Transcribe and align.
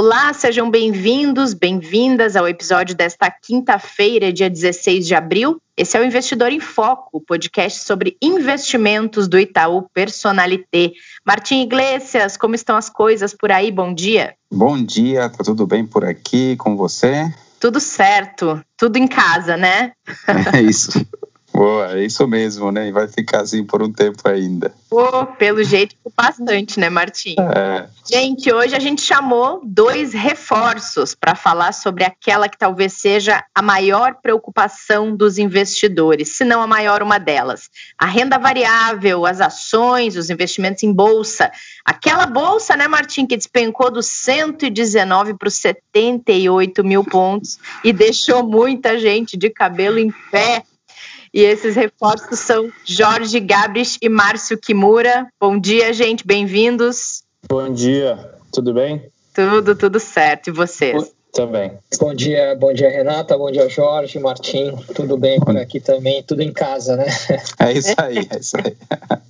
Olá, 0.00 0.32
sejam 0.32 0.70
bem-vindos, 0.70 1.54
bem-vindas 1.54 2.36
ao 2.36 2.46
episódio 2.46 2.94
desta 2.94 3.28
quinta-feira, 3.28 4.32
dia 4.32 4.48
16 4.48 5.04
de 5.04 5.12
abril. 5.12 5.60
Esse 5.76 5.96
é 5.96 6.00
o 6.00 6.04
Investidor 6.04 6.52
em 6.52 6.60
Foco, 6.60 7.08
o 7.14 7.20
podcast 7.20 7.80
sobre 7.80 8.16
investimentos 8.22 9.26
do 9.26 9.36
Itaú 9.36 9.88
Personalité. 9.92 10.92
Martim 11.26 11.62
Iglesias, 11.62 12.36
como 12.36 12.54
estão 12.54 12.76
as 12.76 12.88
coisas 12.88 13.34
por 13.34 13.50
aí? 13.50 13.72
Bom 13.72 13.92
dia. 13.92 14.36
Bom 14.48 14.80
dia, 14.80 15.28
tá 15.30 15.42
tudo 15.42 15.66
bem 15.66 15.84
por 15.84 16.04
aqui 16.04 16.54
com 16.58 16.76
você? 16.76 17.34
Tudo 17.58 17.80
certo, 17.80 18.62
tudo 18.76 18.98
em 18.98 19.08
casa, 19.08 19.56
né? 19.56 19.90
É 20.54 20.62
isso. 20.62 20.92
Boa, 21.52 21.98
é 21.98 22.04
isso 22.04 22.26
mesmo, 22.28 22.70
né? 22.70 22.88
E 22.88 22.92
vai 22.92 23.08
ficar 23.08 23.40
assim 23.40 23.64
por 23.64 23.82
um 23.82 23.90
tempo 23.90 24.28
ainda. 24.28 24.72
Pô, 24.88 25.26
pelo 25.26 25.62
jeito, 25.64 25.96
bastante, 26.16 26.78
né, 26.78 26.88
Martim? 26.88 27.34
É. 27.38 27.88
Gente, 28.08 28.52
hoje 28.52 28.76
a 28.76 28.78
gente 28.78 29.02
chamou 29.02 29.60
dois 29.64 30.12
reforços 30.12 31.14
para 31.14 31.34
falar 31.34 31.72
sobre 31.72 32.04
aquela 32.04 32.48
que 32.48 32.56
talvez 32.56 32.92
seja 32.92 33.42
a 33.54 33.60
maior 33.60 34.16
preocupação 34.22 35.16
dos 35.16 35.36
investidores, 35.36 36.36
se 36.36 36.44
não 36.44 36.62
a 36.62 36.66
maior 36.66 37.02
uma 37.02 37.18
delas. 37.18 37.68
A 37.98 38.06
renda 38.06 38.38
variável, 38.38 39.26
as 39.26 39.40
ações, 39.40 40.16
os 40.16 40.30
investimentos 40.30 40.82
em 40.82 40.92
bolsa. 40.92 41.50
Aquela 41.84 42.26
bolsa, 42.26 42.76
né, 42.76 42.86
Martim, 42.86 43.26
que 43.26 43.36
despencou 43.36 43.90
dos 43.90 44.06
119 44.06 45.34
para 45.34 45.48
os 45.48 45.54
78 45.54 46.84
mil 46.84 47.02
pontos 47.02 47.58
e 47.82 47.92
deixou 47.92 48.42
muita 48.46 48.98
gente 48.98 49.36
de 49.36 49.50
cabelo 49.50 49.98
em 49.98 50.12
pé 50.30 50.62
e 51.32 51.40
esses 51.40 51.74
reforços 51.76 52.38
são 52.38 52.70
Jorge 52.84 53.40
Gabris 53.40 53.98
e 54.00 54.08
Márcio 54.08 54.58
Kimura. 54.58 55.26
Bom 55.40 55.58
dia, 55.58 55.92
gente, 55.92 56.26
bem-vindos. 56.26 57.22
Bom 57.48 57.72
dia, 57.72 58.32
tudo 58.52 58.72
bem? 58.74 59.10
Tudo, 59.34 59.76
tudo 59.76 60.00
certo. 60.00 60.48
E 60.48 60.50
vocês? 60.50 61.17
Também. 61.38 61.70
Bom 62.00 62.12
dia, 62.12 62.56
bom 62.56 62.72
dia 62.72 62.90
Renata, 62.90 63.38
bom 63.38 63.48
dia 63.48 63.68
Jorge, 63.68 64.18
Martim, 64.18 64.74
tudo 64.92 65.16
bem 65.16 65.38
por 65.38 65.56
aqui 65.56 65.78
também, 65.78 66.20
tudo 66.20 66.42
em 66.42 66.52
casa, 66.52 66.96
né? 66.96 67.06
É 67.60 67.72
isso 67.72 67.94
aí, 67.96 68.26
é 68.28 68.38
isso 68.40 68.56
aí. 68.56 68.76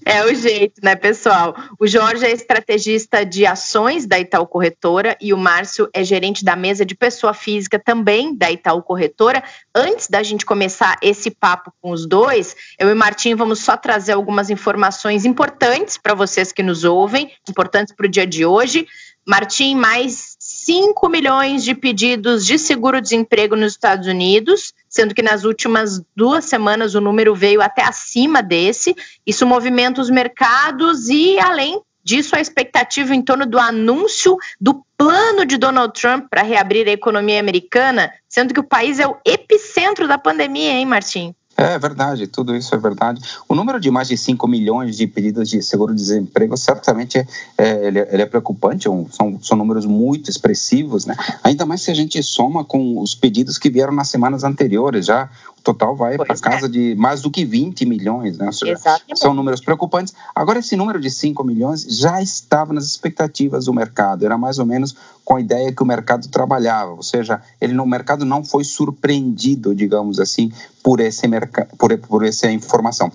É 0.06 0.24
o 0.24 0.34
jeito, 0.34 0.80
né, 0.82 0.96
pessoal? 0.96 1.54
O 1.78 1.86
Jorge 1.86 2.24
é 2.24 2.30
estrategista 2.30 3.26
de 3.26 3.44
ações 3.44 4.06
da 4.06 4.18
Itaú 4.18 4.46
Corretora 4.46 5.18
e 5.20 5.34
o 5.34 5.36
Márcio 5.36 5.86
é 5.92 6.02
gerente 6.02 6.46
da 6.46 6.56
mesa 6.56 6.82
de 6.82 6.94
pessoa 6.94 7.34
física 7.34 7.78
também 7.78 8.34
da 8.34 8.50
Itaú 8.50 8.82
Corretora. 8.82 9.44
Antes 9.74 10.08
da 10.08 10.22
gente 10.22 10.46
começar 10.46 10.96
esse 11.02 11.30
papo 11.30 11.70
com 11.82 11.90
os 11.90 12.06
dois, 12.06 12.56
eu 12.78 12.88
e 12.88 12.94
Martim 12.94 13.34
vamos 13.34 13.60
só 13.60 13.76
trazer 13.76 14.12
algumas 14.12 14.48
informações 14.48 15.26
importantes 15.26 15.98
para 15.98 16.14
vocês 16.14 16.52
que 16.52 16.62
nos 16.62 16.84
ouvem, 16.84 17.30
importantes 17.46 17.94
para 17.94 18.06
o 18.06 18.10
dia 18.10 18.26
de 18.26 18.46
hoje. 18.46 18.86
Martim, 19.28 19.74
mais 19.74 20.38
5 20.38 21.06
milhões 21.10 21.62
de 21.62 21.74
pedidos 21.74 22.46
de 22.46 22.58
seguro-desemprego 22.58 23.54
nos 23.54 23.72
Estados 23.72 24.08
Unidos, 24.08 24.72
sendo 24.88 25.14
que 25.14 25.20
nas 25.20 25.44
últimas 25.44 26.02
duas 26.16 26.46
semanas 26.46 26.94
o 26.94 27.00
número 27.02 27.34
veio 27.34 27.60
até 27.60 27.82
acima 27.82 28.42
desse. 28.42 28.96
Isso 29.26 29.44
movimenta 29.44 30.00
os 30.00 30.08
mercados 30.08 31.10
e, 31.10 31.38
além 31.38 31.78
disso, 32.02 32.34
a 32.34 32.40
expectativa 32.40 33.14
em 33.14 33.20
torno 33.20 33.44
do 33.44 33.58
anúncio 33.58 34.34
do 34.58 34.82
plano 34.96 35.44
de 35.44 35.58
Donald 35.58 35.92
Trump 35.92 36.28
para 36.30 36.42
reabrir 36.42 36.88
a 36.88 36.92
economia 36.92 37.38
americana, 37.38 38.10
sendo 38.26 38.54
que 38.54 38.60
o 38.60 38.64
país 38.66 38.98
é 38.98 39.06
o 39.06 39.18
epicentro 39.26 40.08
da 40.08 40.16
pandemia, 40.16 40.72
hein, 40.72 40.86
Martim? 40.86 41.34
É 41.60 41.76
verdade, 41.76 42.28
tudo 42.28 42.54
isso 42.54 42.72
é 42.72 42.78
verdade. 42.78 43.20
O 43.48 43.52
número 43.52 43.80
de 43.80 43.90
mais 43.90 44.06
de 44.06 44.16
5 44.16 44.46
milhões 44.46 44.96
de 44.96 45.08
pedidos 45.08 45.50
de 45.50 45.60
seguro-desemprego 45.60 46.56
certamente 46.56 47.18
é, 47.18 47.26
é, 47.58 47.84
ele, 47.84 47.98
é, 47.98 48.08
ele 48.12 48.22
é 48.22 48.26
preocupante, 48.26 48.86
é 48.86 48.90
são, 49.10 49.40
são 49.42 49.56
números 49.58 49.84
muito 49.84 50.30
expressivos, 50.30 51.04
né? 51.04 51.16
Ainda 51.42 51.66
mais 51.66 51.82
se 51.82 51.90
a 51.90 51.94
gente 51.94 52.22
soma 52.22 52.64
com 52.64 53.00
os 53.00 53.12
pedidos 53.12 53.58
que 53.58 53.68
vieram 53.68 53.92
nas 53.92 54.08
semanas 54.08 54.44
anteriores, 54.44 55.06
já 55.06 55.28
total 55.62 55.94
vai 55.94 56.16
para 56.16 56.34
é. 56.34 56.38
casa 56.38 56.68
de 56.68 56.94
mais 56.94 57.22
do 57.22 57.30
que 57.30 57.44
20 57.44 57.84
milhões, 57.86 58.38
né? 58.38 58.50
Seja, 58.52 58.76
são 59.14 59.34
números 59.34 59.60
preocupantes. 59.60 60.14
Agora, 60.34 60.58
esse 60.58 60.76
número 60.76 61.00
de 61.00 61.10
5 61.10 61.42
milhões 61.44 61.82
já 61.82 62.22
estava 62.22 62.72
nas 62.72 62.84
expectativas 62.84 63.66
do 63.66 63.74
mercado, 63.74 64.24
era 64.24 64.38
mais 64.38 64.58
ou 64.58 64.66
menos 64.66 64.96
com 65.24 65.36
a 65.36 65.40
ideia 65.40 65.72
que 65.72 65.82
o 65.82 65.86
mercado 65.86 66.28
trabalhava, 66.28 66.92
ou 66.92 67.02
seja, 67.02 67.42
ele 67.60 67.74
no 67.74 67.86
mercado 67.86 68.24
não 68.24 68.42
foi 68.42 68.64
surpreendido, 68.64 69.74
digamos 69.74 70.18
assim, 70.18 70.50
por, 70.82 71.00
esse 71.00 71.28
por, 71.76 71.98
por 71.98 72.24
essa 72.24 72.50
informação. 72.50 73.12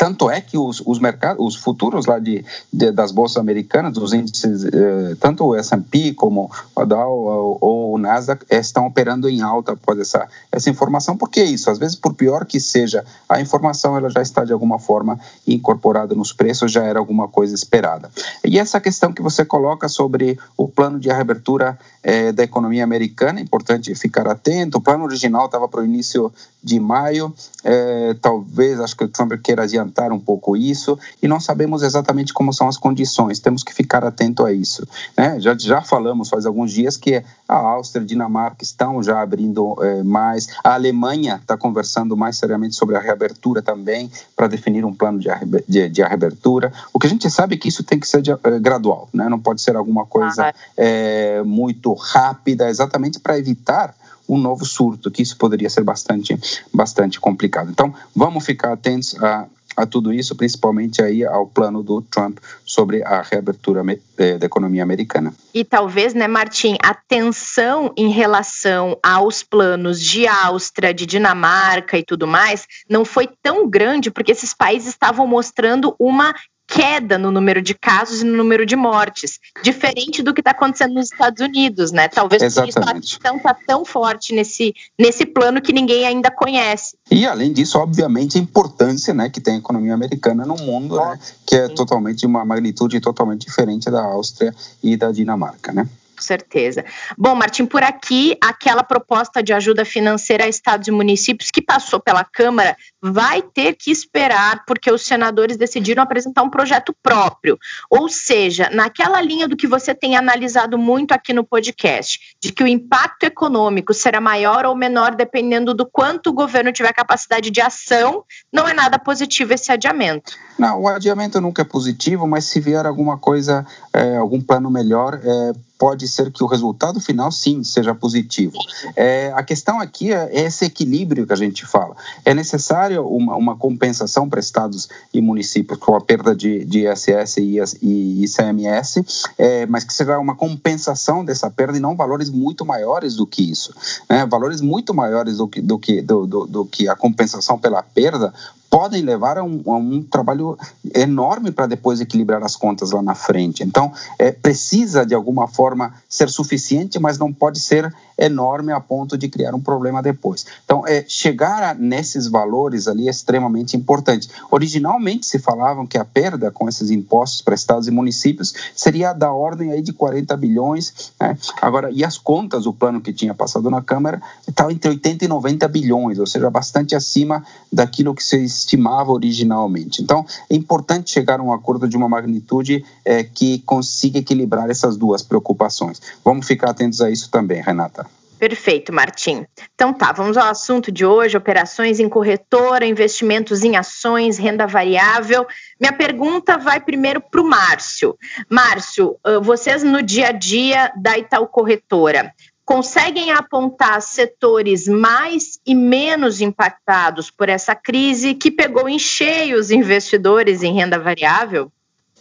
Tanto 0.00 0.30
é 0.30 0.40
que 0.40 0.56
os, 0.56 0.82
os 0.86 0.98
mercados, 0.98 1.44
os 1.46 1.56
futuros 1.56 2.06
lá 2.06 2.18
de, 2.18 2.42
de 2.72 2.90
das 2.90 3.12
bolsas 3.12 3.36
americanas, 3.36 3.98
os 3.98 4.14
índices, 4.14 4.64
eh, 4.64 5.14
tanto 5.20 5.44
o 5.44 5.54
S&P 5.54 6.14
como 6.14 6.50
o 6.74 6.86
Dow 6.86 7.24
ou, 7.26 7.58
ou, 7.60 7.92
o 7.92 7.98
Nasdaq, 7.98 8.46
estão 8.48 8.86
operando 8.86 9.28
em 9.28 9.42
alta 9.42 9.72
após 9.72 9.98
essa, 10.00 10.26
essa 10.50 10.70
informação. 10.70 11.18
Por 11.18 11.28
que 11.28 11.44
isso? 11.44 11.70
Às 11.70 11.76
vezes, 11.76 11.96
por 11.96 12.14
pior 12.14 12.46
que 12.46 12.58
seja, 12.58 13.04
a 13.28 13.42
informação 13.42 13.94
ela 13.94 14.08
já 14.08 14.22
está 14.22 14.42
de 14.42 14.54
alguma 14.54 14.78
forma 14.78 15.20
incorporada 15.46 16.14
nos 16.14 16.32
preços, 16.32 16.72
já 16.72 16.82
era 16.82 16.98
alguma 16.98 17.28
coisa 17.28 17.54
esperada. 17.54 18.10
E 18.42 18.58
essa 18.58 18.80
questão 18.80 19.12
que 19.12 19.20
você 19.20 19.44
coloca 19.44 19.86
sobre 19.86 20.38
o 20.56 20.66
plano 20.66 20.98
de 20.98 21.10
reabertura 21.10 21.78
eh, 22.02 22.32
da 22.32 22.42
economia 22.42 22.84
americana, 22.84 23.38
é 23.38 23.42
importante 23.42 23.94
ficar 23.94 24.26
atento. 24.26 24.78
O 24.78 24.80
plano 24.80 25.04
original 25.04 25.44
estava 25.44 25.68
para 25.68 25.82
o 25.82 25.84
início 25.84 26.32
de 26.62 26.80
maio, 26.80 27.34
eh, 27.64 28.16
talvez, 28.22 28.80
acho 28.80 28.96
que 28.96 29.04
o 29.04 29.08
Trump 29.08 29.32
queira 29.42 29.64
adiantar 29.64 29.89
um 30.12 30.18
pouco 30.18 30.56
isso 30.56 30.98
e 31.22 31.28
não 31.28 31.40
sabemos 31.40 31.82
exatamente 31.82 32.32
como 32.32 32.52
são 32.52 32.68
as 32.68 32.76
condições, 32.76 33.40
temos 33.40 33.62
que 33.62 33.74
ficar 33.74 34.04
atento 34.04 34.44
a 34.44 34.52
isso. 34.52 34.86
Né? 35.16 35.38
Já, 35.40 35.56
já 35.56 35.82
falamos 35.82 36.28
faz 36.28 36.46
alguns 36.46 36.72
dias 36.72 36.96
que 36.96 37.22
a 37.48 37.56
Áustria 37.56 38.02
e 38.02 38.06
Dinamarca 38.06 38.62
estão 38.62 39.02
já 39.02 39.20
abrindo 39.20 39.76
é, 39.82 40.02
mais, 40.02 40.48
a 40.62 40.74
Alemanha 40.74 41.36
está 41.36 41.56
conversando 41.56 42.16
mais 42.16 42.36
seriamente 42.36 42.74
sobre 42.74 42.96
a 42.96 43.00
reabertura 43.00 43.60
também, 43.60 44.10
para 44.36 44.46
definir 44.46 44.84
um 44.84 44.94
plano 44.94 45.18
de, 45.18 45.28
de, 45.68 45.88
de, 45.88 46.02
reabertura. 46.02 46.72
O 46.92 46.98
que 46.98 47.06
a 47.06 47.10
gente 47.10 47.28
sabe 47.30 47.54
é 47.54 47.58
que 47.58 47.68
isso 47.68 47.82
tem 47.82 47.98
que 47.98 48.06
ser 48.06 48.22
de, 48.22 48.30
é, 48.30 48.58
gradual, 48.60 49.08
né? 49.12 49.28
não 49.28 49.38
pode 49.38 49.60
ser 49.60 49.76
alguma 49.76 50.06
coisa 50.06 50.54
é, 50.76 51.42
muito 51.42 51.92
rápida, 51.92 52.68
exatamente 52.68 53.18
para 53.20 53.38
evitar 53.38 53.94
um 54.28 54.38
novo 54.38 54.64
surto, 54.64 55.10
que 55.10 55.22
isso 55.22 55.36
poderia 55.36 55.68
ser 55.68 55.82
bastante, 55.82 56.38
bastante 56.72 57.20
complicado. 57.20 57.70
Então, 57.70 57.92
vamos 58.14 58.44
ficar 58.44 58.72
atentos 58.72 59.20
a, 59.20 59.46
a 59.80 59.86
tudo 59.86 60.12
isso, 60.12 60.36
principalmente 60.36 61.02
aí 61.02 61.24
ao 61.24 61.46
plano 61.46 61.82
do 61.82 62.02
Trump 62.02 62.38
sobre 62.64 63.02
a 63.02 63.22
reabertura 63.22 63.82
eh, 64.18 64.38
da 64.38 64.46
economia 64.46 64.82
americana. 64.82 65.32
E 65.54 65.64
talvez, 65.64 66.14
né, 66.14 66.28
Martim, 66.28 66.76
a 66.82 66.94
tensão 66.94 67.92
em 67.96 68.08
relação 68.08 68.98
aos 69.02 69.42
planos 69.42 70.00
de 70.00 70.26
Áustria, 70.26 70.92
de 70.92 71.06
Dinamarca 71.06 71.98
e 71.98 72.04
tudo 72.04 72.26
mais, 72.26 72.66
não 72.88 73.04
foi 73.04 73.28
tão 73.42 73.68
grande 73.68 74.10
porque 74.10 74.32
esses 74.32 74.54
países 74.54 74.90
estavam 74.90 75.26
mostrando 75.26 75.94
uma 75.98 76.34
queda 76.70 77.18
no 77.18 77.32
número 77.32 77.60
de 77.60 77.74
casos 77.74 78.22
e 78.22 78.24
no 78.24 78.36
número 78.36 78.64
de 78.64 78.76
mortes, 78.76 79.40
diferente 79.60 80.22
do 80.22 80.32
que 80.32 80.40
está 80.40 80.52
acontecendo 80.52 80.94
nos 80.94 81.10
Estados 81.10 81.44
Unidos, 81.44 81.90
né? 81.90 82.06
Talvez 82.06 82.40
Exatamente. 82.40 82.78
a 82.78 83.18
inflação 83.18 83.36
está 83.38 83.54
tão 83.66 83.84
forte 83.84 84.32
nesse, 84.32 84.72
nesse 84.96 85.26
plano 85.26 85.60
que 85.60 85.72
ninguém 85.72 86.06
ainda 86.06 86.30
conhece. 86.30 86.96
E 87.10 87.26
além 87.26 87.52
disso, 87.52 87.76
obviamente, 87.76 88.38
a 88.38 88.40
importância 88.40 89.12
né, 89.12 89.28
que 89.28 89.40
tem 89.40 89.54
a 89.54 89.58
economia 89.58 89.94
americana 89.94 90.46
no 90.46 90.54
mundo, 90.56 90.96
né, 90.96 91.18
que 91.44 91.56
é 91.56 91.68
totalmente 91.68 92.20
de 92.20 92.26
uma 92.26 92.44
magnitude 92.44 93.00
totalmente 93.00 93.46
diferente 93.46 93.90
da 93.90 94.02
Áustria 94.02 94.54
e 94.80 94.96
da 94.96 95.10
Dinamarca, 95.10 95.72
né? 95.72 95.88
com 96.20 96.22
certeza. 96.22 96.84
Bom, 97.16 97.34
Martim, 97.34 97.64
por 97.64 97.82
aqui, 97.82 98.36
aquela 98.42 98.84
proposta 98.84 99.42
de 99.42 99.54
ajuda 99.54 99.86
financeira 99.86 100.44
a 100.44 100.48
estados 100.48 100.86
e 100.86 100.90
municípios 100.90 101.50
que 101.50 101.62
passou 101.62 101.98
pela 101.98 102.22
Câmara 102.22 102.76
vai 103.02 103.42
ter 103.42 103.74
que 103.74 103.90
esperar 103.90 104.64
porque 104.66 104.90
os 104.90 105.02
senadores 105.02 105.56
decidiram 105.56 106.02
apresentar 106.02 106.42
um 106.42 106.50
projeto 106.50 106.94
próprio. 107.02 107.58
Ou 107.90 108.08
seja, 108.08 108.68
naquela 108.70 109.20
linha 109.20 109.48
do 109.48 109.56
que 109.56 109.66
você 109.66 109.94
tem 109.94 110.16
analisado 110.16 110.76
muito 110.76 111.12
aqui 111.12 111.32
no 111.32 111.44
podcast, 111.44 112.18
de 112.40 112.52
que 112.52 112.62
o 112.62 112.66
impacto 112.66 113.24
econômico 113.24 113.94
será 113.94 114.20
maior 114.20 114.64
ou 114.66 114.76
menor 114.76 115.14
dependendo 115.14 115.72
do 115.72 115.86
quanto 115.86 116.30
o 116.30 116.32
governo 116.32 116.72
tiver 116.72 116.92
capacidade 116.92 117.50
de 117.50 117.60
ação, 117.60 118.24
não 118.52 118.68
é 118.68 118.74
nada 118.74 118.98
positivo 118.98 119.54
esse 119.54 119.72
adiamento. 119.72 120.32
Não, 120.58 120.82
o 120.82 120.88
adiamento 120.88 121.40
nunca 121.40 121.62
é 121.62 121.64
positivo, 121.64 122.26
mas 122.26 122.44
se 122.44 122.60
vier 122.60 122.84
alguma 122.84 123.16
coisa, 123.16 123.66
é, 123.94 124.16
algum 124.16 124.40
plano 124.40 124.70
melhor, 124.70 125.18
é, 125.22 125.52
pode 125.80 126.06
ser 126.06 126.30
que 126.30 126.44
o 126.44 126.46
resultado 126.46 127.00
final, 127.00 127.32
sim, 127.32 127.64
seja 127.64 127.94
positivo. 127.94 128.58
É, 128.94 129.32
a 129.34 129.42
questão 129.42 129.80
aqui 129.80 130.12
é 130.12 130.28
esse 130.44 130.66
equilíbrio 130.66 131.26
que 131.26 131.32
a 131.32 131.36
gente 131.36 131.64
fala. 131.64 131.96
É 132.22 132.34
necessário 132.34 132.89
uma, 132.98 133.36
uma 133.36 133.56
compensação 133.56 134.28
para 134.28 134.40
estados 134.40 134.88
e 135.12 135.20
municípios 135.20 135.78
com 135.78 135.94
a 135.94 136.00
perda 136.00 136.34
de, 136.34 136.64
de 136.64 136.86
ISS 136.86 137.36
e 137.82 138.24
ICMS, 138.24 139.04
é, 139.38 139.66
mas 139.66 139.84
que 139.84 139.92
seja 139.92 140.18
uma 140.18 140.34
compensação 140.34 141.24
dessa 141.24 141.50
perda 141.50 141.76
e 141.76 141.80
não 141.80 141.94
valores 141.94 142.30
muito 142.30 142.64
maiores 142.64 143.16
do 143.16 143.26
que 143.26 143.50
isso. 143.50 143.74
Né? 144.08 144.26
Valores 144.26 144.60
muito 144.60 144.94
maiores 144.94 145.36
do 145.38 145.48
que, 145.48 145.60
do, 145.60 145.78
que, 145.78 146.02
do, 146.02 146.26
do, 146.26 146.46
do 146.46 146.64
que 146.64 146.88
a 146.88 146.96
compensação 146.96 147.58
pela 147.58 147.82
perda 147.82 148.32
podem 148.70 149.02
levar 149.02 149.36
a 149.36 149.42
um, 149.42 149.60
a 149.66 149.76
um 149.76 150.00
trabalho 150.00 150.56
enorme 150.94 151.50
para 151.50 151.66
depois 151.66 152.00
equilibrar 152.00 152.42
as 152.44 152.54
contas 152.54 152.92
lá 152.92 153.02
na 153.02 153.16
frente. 153.16 153.64
Então, 153.64 153.92
é, 154.16 154.30
precisa 154.30 155.04
de 155.04 155.12
alguma 155.12 155.48
forma 155.48 155.92
ser 156.08 156.30
suficiente, 156.30 156.98
mas 157.00 157.18
não 157.18 157.32
pode 157.32 157.58
ser 157.58 157.92
enorme 158.16 158.72
a 158.72 158.78
ponto 158.78 159.18
de 159.18 159.28
criar 159.28 159.54
um 159.54 159.60
problema 159.60 160.02
depois. 160.02 160.46
Então, 160.64 160.86
é, 160.86 161.04
chegar 161.08 161.62
a, 161.62 161.74
nesses 161.74 162.28
valores 162.28 162.86
ali 162.86 163.08
é 163.08 163.10
extremamente 163.10 163.76
importante. 163.76 164.28
Originalmente 164.50 165.26
se 165.26 165.38
falavam 165.38 165.86
que 165.86 165.98
a 165.98 166.04
perda 166.04 166.50
com 166.50 166.68
esses 166.68 166.90
impostos 166.90 167.42
para 167.42 167.54
estados 167.54 167.88
e 167.88 167.90
municípios 167.90 168.54
seria 168.76 169.12
da 169.12 169.32
ordem 169.32 169.72
aí 169.72 169.82
de 169.82 169.92
40 169.92 170.36
bilhões. 170.36 171.12
Né? 171.18 171.36
Agora, 171.60 171.90
e 171.90 172.04
as 172.04 172.18
contas, 172.18 172.66
o 172.66 172.72
plano 172.72 173.00
que 173.00 173.12
tinha 173.12 173.34
passado 173.34 173.68
na 173.70 173.82
Câmara, 173.82 174.22
estava 174.46 174.72
entre 174.72 174.90
80 174.90 175.24
e 175.24 175.28
90 175.28 175.66
bilhões, 175.68 176.18
ou 176.18 176.26
seja, 176.26 176.50
bastante 176.50 176.94
acima 176.94 177.42
daquilo 177.72 178.14
que 178.14 178.22
se 178.22 178.36
estimava 178.60 179.12
originalmente. 179.12 180.02
Então, 180.02 180.24
é 180.48 180.54
importante 180.54 181.10
chegar 181.10 181.40
a 181.40 181.42
um 181.42 181.52
acordo 181.52 181.88
de 181.88 181.96
uma 181.96 182.08
magnitude 182.08 182.84
é, 183.04 183.24
que 183.24 183.58
consiga 183.60 184.18
equilibrar 184.18 184.70
essas 184.70 184.96
duas 184.96 185.22
preocupações. 185.22 186.00
Vamos 186.24 186.46
ficar 186.46 186.70
atentos 186.70 187.00
a 187.00 187.10
isso 187.10 187.30
também, 187.30 187.62
Renata. 187.62 188.06
Perfeito, 188.40 188.90
Martim. 188.90 189.44
Então 189.74 189.92
tá, 189.92 190.12
vamos 190.12 190.38
ao 190.38 190.48
assunto 190.48 190.90
de 190.90 191.04
hoje: 191.04 191.36
operações 191.36 192.00
em 192.00 192.08
corretora, 192.08 192.86
investimentos 192.86 193.62
em 193.62 193.76
ações, 193.76 194.38
renda 194.38 194.66
variável. 194.66 195.46
Minha 195.78 195.92
pergunta 195.92 196.56
vai 196.56 196.80
primeiro 196.80 197.20
para 197.20 197.42
o 197.42 197.44
Márcio. 197.44 198.16
Márcio, 198.48 199.14
vocês 199.42 199.82
no 199.82 200.02
dia 200.02 200.28
a 200.28 200.32
dia 200.32 200.90
da 200.96 201.18
Itaú 201.18 201.48
Corretora 201.48 202.32
conseguem 202.70 203.32
apontar 203.32 204.00
setores 204.00 204.86
mais 204.86 205.58
e 205.66 205.74
menos 205.74 206.40
impactados 206.40 207.28
por 207.28 207.48
essa 207.48 207.74
crise 207.74 208.32
que 208.32 208.48
pegou 208.48 208.88
em 208.88 208.96
cheio 208.96 209.58
os 209.58 209.72
investidores 209.72 210.62
em 210.62 210.72
renda 210.72 210.96
variável? 210.96 211.72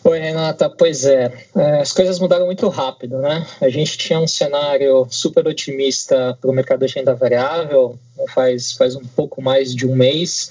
Oi, 0.04 0.18
Renata. 0.18 0.68
Pois 0.68 1.06
é, 1.06 1.32
é, 1.56 1.82
as 1.82 1.94
coisas 1.94 2.20
mudaram 2.20 2.48
muito 2.48 2.68
rápido, 2.68 3.20
né? 3.20 3.46
A 3.62 3.70
gente 3.70 3.96
tinha 4.00 4.20
um 4.20 4.28
cenário 4.28 5.06
super 5.12 5.46
otimista 5.46 6.36
para 6.42 6.50
o 6.50 6.54
mercado 6.54 6.84
de 6.84 6.96
renda 6.96 7.14
variável 7.14 7.96
faz, 8.34 8.72
faz 8.72 8.96
um 8.96 9.06
pouco 9.06 9.44
mais 9.44 9.76
de 9.76 9.86
um 9.86 9.96
mês. 9.96 10.50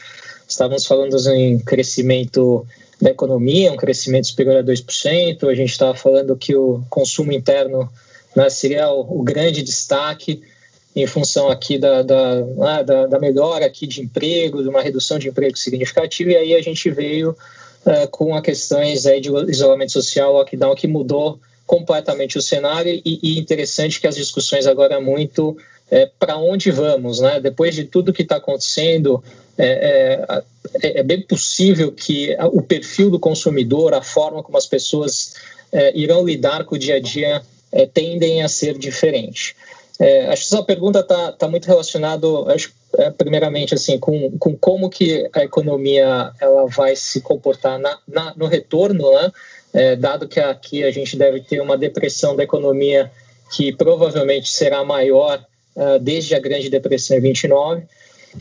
Estávamos 0.49 0.87
falando 0.87 1.17
em 1.33 1.59
crescimento 1.59 2.65
da 3.03 3.11
economia, 3.11 3.73
um 3.73 3.77
crescimento 3.77 4.29
superior 4.29 4.59
a 4.59 4.63
2%. 4.63 5.49
A 5.49 5.55
gente 5.57 5.73
estava 5.73 5.97
falando 5.97 6.37
que 6.37 6.55
o 6.55 6.85
consumo 6.89 7.33
interno 7.33 7.91
né, 8.35 8.49
seria 8.51 8.91
o, 8.91 9.21
o, 9.21 9.23
grande 9.23 9.63
destaque 9.63 10.43
em 10.95 11.07
função 11.07 11.49
aqui 11.49 11.79
da, 11.79 12.03
da, 12.03 12.35
né, 12.45 12.85
da, 12.85 13.07
da 13.07 13.19
melhora 13.19 13.67
aqui 13.67 13.87
de 13.87 14.01
emprego, 14.01 14.63
de 14.63 14.69
uma 14.69 14.83
redução 14.83 15.19
de 15.19 15.29
emprego 15.29 15.57
significativa. 15.57 16.33
E 16.33 16.37
aí 16.37 16.55
a 16.55 16.63
gente 16.63 16.91
veio 16.91 17.31
uh, 17.31 18.09
com 18.11 18.35
a 18.35 18.43
questões 18.43 19.07
aí 19.07 19.21
de 19.21 19.31
isolamento 19.49 19.93
social, 19.93 20.33
lockdown, 20.33 20.75
que 20.75 20.87
mudou 20.87 21.39
completamente 21.67 22.39
o 22.39 22.43
cenário 22.43 23.01
e, 23.05 23.21
e 23.23 23.39
interessante 23.39 24.01
que 24.01 24.07
as 24.07 24.17
discussões 24.17 24.67
agora 24.67 24.95
é 24.95 25.01
muito 25.01 25.57
é, 25.91 26.11
para 26.19 26.37
onde 26.37 26.71
vamos, 26.71 27.21
né? 27.21 27.41
Depois 27.41 27.75
de 27.75 27.85
tudo 27.85 28.13
que 28.13 28.23
está 28.23 28.37
acontecendo, 28.37 29.23
é, 29.57 30.25
é, 30.83 31.01
é, 31.01 31.03
bem 31.03 31.21
possível 31.23 31.91
que 31.91 32.37
o 32.53 32.63
perfil 32.63 33.11
do 33.11 33.19
consumidor, 33.19 33.95
a 33.95 34.03
forma 34.03 34.43
como 34.43 34.57
as 34.57 34.67
pessoas 34.67 35.35
é, 35.73 35.97
irão 35.99 36.25
lidar 36.25 36.65
com 36.65 36.75
o 36.75 36.79
dia 36.79 36.97
a 36.97 37.01
dia, 37.01 37.43
é, 37.73 37.87
tendem 37.87 38.43
a 38.43 38.49
ser 38.49 38.77
diferentes. 38.77 39.55
É, 40.01 40.27
acho 40.29 40.49
que 40.49 40.55
essa 40.55 40.63
pergunta 40.63 41.01
está 41.01 41.33
tá 41.33 41.49
muito 41.49 41.67
relacionada, 41.67 42.27
acho, 42.55 42.73
é, 42.97 43.11
primeiramente, 43.11 43.75
assim, 43.75 43.99
com, 43.99 44.31
com 44.39 44.57
como 44.57 44.89
que 44.89 45.29
a 45.33 45.43
economia 45.43 46.33
ela 46.41 46.67
vai 46.67 46.95
se 46.95 47.21
comportar 47.21 47.79
na, 47.79 47.99
na 48.07 48.35
no 48.37 48.47
retorno, 48.47 49.13
né? 49.13 49.33
É, 49.75 49.97
dado 49.97 50.27
que 50.27 50.41
aqui 50.41 50.83
a 50.83 50.91
gente 50.91 51.17
deve 51.17 51.41
ter 51.41 51.61
uma 51.61 51.77
depressão 51.77 52.35
da 52.35 52.43
economia 52.43 53.11
que 53.55 53.73
provavelmente 53.73 54.51
será 54.51 54.85
maior 54.85 55.45
uh, 55.77 55.99
desde 55.99 56.35
a 56.35 56.39
Grande 56.39 56.71
Depressão 56.71 57.17
em 57.17 57.21
29. 57.21 57.83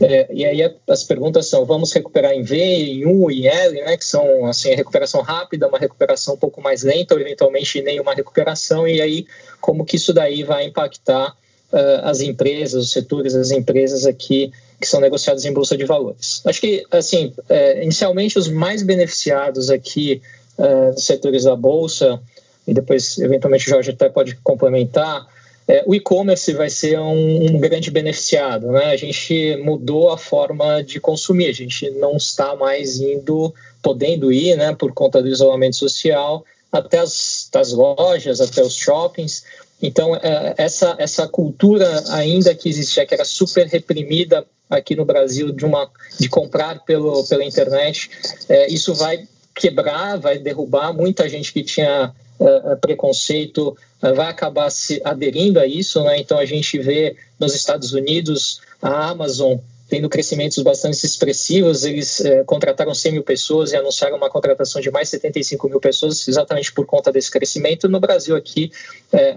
É, 0.00 0.28
e 0.32 0.44
aí 0.44 0.74
as 0.88 1.02
perguntas 1.02 1.48
são: 1.48 1.64
vamos 1.64 1.92
recuperar 1.92 2.32
em 2.32 2.42
V, 2.42 2.56
em 2.56 3.06
U 3.06 3.30
e 3.30 3.48
L, 3.48 3.80
né, 3.80 3.96
que 3.96 4.04
são 4.04 4.46
assim, 4.46 4.72
a 4.72 4.76
recuperação 4.76 5.22
rápida, 5.22 5.66
uma 5.66 5.78
recuperação 5.78 6.34
um 6.34 6.38
pouco 6.38 6.60
mais 6.60 6.82
lenta, 6.82 7.14
ou 7.14 7.20
eventualmente 7.20 7.80
nenhuma 7.82 8.14
recuperação, 8.14 8.86
e 8.86 9.00
aí 9.00 9.26
como 9.60 9.84
que 9.84 9.96
isso 9.96 10.12
daí 10.12 10.42
vai 10.42 10.66
impactar 10.66 11.30
uh, 11.72 12.04
as 12.04 12.20
empresas, 12.20 12.84
os 12.84 12.92
setores 12.92 13.32
das 13.32 13.50
empresas 13.50 14.06
aqui 14.06 14.52
que 14.80 14.86
são 14.86 15.00
negociados 15.00 15.44
em 15.44 15.52
bolsa 15.52 15.76
de 15.76 15.84
valores. 15.84 16.40
Acho 16.44 16.60
que, 16.60 16.86
assim, 16.90 17.34
é, 17.48 17.82
inicialmente 17.82 18.38
os 18.38 18.46
mais 18.48 18.80
beneficiados 18.82 19.70
aqui 19.70 20.22
uh, 20.56 20.92
nos 20.92 21.04
setores 21.04 21.44
da 21.44 21.56
bolsa, 21.56 22.20
e 22.66 22.72
depois 22.72 23.18
eventualmente 23.18 23.66
o 23.66 23.70
Jorge 23.70 23.90
até 23.90 24.08
pode 24.08 24.36
complementar, 24.36 25.26
é, 25.68 25.84
o 25.86 25.94
e-commerce 25.94 26.50
vai 26.54 26.70
ser 26.70 26.98
um, 26.98 27.44
um, 27.44 27.58
grande 27.60 27.90
beneficiado. 27.90 28.68
Né? 28.68 28.86
A 28.86 28.96
gente 28.96 29.54
mudou 29.62 30.10
a 30.10 30.16
forma 30.16 30.82
de 30.82 30.98
consumir, 30.98 31.48
a 31.48 31.52
gente 31.52 31.90
não 31.90 32.16
está 32.16 32.56
mais 32.56 32.98
indo, 32.98 33.54
podendo 33.82 34.32
ir, 34.32 34.56
né, 34.56 34.74
por 34.74 34.92
conta 34.92 35.20
do 35.20 35.28
isolamento 35.28 35.76
social, 35.76 36.42
até 36.72 36.98
as, 36.98 37.50
as 37.54 37.72
lojas, 37.72 38.40
até 38.40 38.62
os 38.62 38.74
shoppings. 38.74 39.44
Então, 39.82 40.16
é, 40.16 40.54
essa, 40.56 40.96
essa 40.98 41.28
cultura 41.28 42.02
ainda 42.08 42.54
que 42.54 42.70
existia, 42.70 43.06
que 43.06 43.14
era 43.14 43.24
super 43.24 43.66
reprimida 43.66 44.46
aqui 44.70 44.96
no 44.96 45.04
Brasil, 45.04 45.52
de, 45.52 45.66
uma, 45.66 45.90
de 46.18 46.30
comprar 46.30 46.82
pelo, 46.84 47.24
pela 47.24 47.44
internet, 47.44 48.10
é, 48.48 48.72
isso 48.72 48.94
vai 48.94 49.28
quebrar, 49.54 50.18
vai 50.18 50.38
derrubar 50.38 50.94
muita 50.94 51.28
gente 51.28 51.52
que 51.52 51.62
tinha 51.62 52.14
é, 52.40 52.76
preconceito, 52.76 53.76
vai 54.00 54.28
acabar 54.28 54.70
se 54.70 55.00
aderindo 55.04 55.58
a 55.58 55.66
isso. 55.66 56.02
Né? 56.02 56.18
Então, 56.20 56.38
a 56.38 56.44
gente 56.44 56.78
vê 56.78 57.16
nos 57.38 57.54
Estados 57.54 57.92
Unidos 57.92 58.60
a 58.80 59.10
Amazon 59.10 59.58
tendo 59.88 60.08
crescimentos 60.08 60.62
bastante 60.62 61.04
expressivos. 61.04 61.84
Eles 61.84 62.22
contrataram 62.44 62.94
100 62.94 63.12
mil 63.12 63.22
pessoas 63.22 63.72
e 63.72 63.76
anunciaram 63.76 64.18
uma 64.18 64.28
contratação 64.28 64.80
de 64.80 64.90
mais 64.90 65.08
75 65.08 65.68
mil 65.68 65.80
pessoas, 65.80 66.28
exatamente 66.28 66.72
por 66.72 66.84
conta 66.84 67.10
desse 67.10 67.30
crescimento. 67.30 67.88
No 67.88 67.98
Brasil, 67.98 68.36
aqui, 68.36 68.70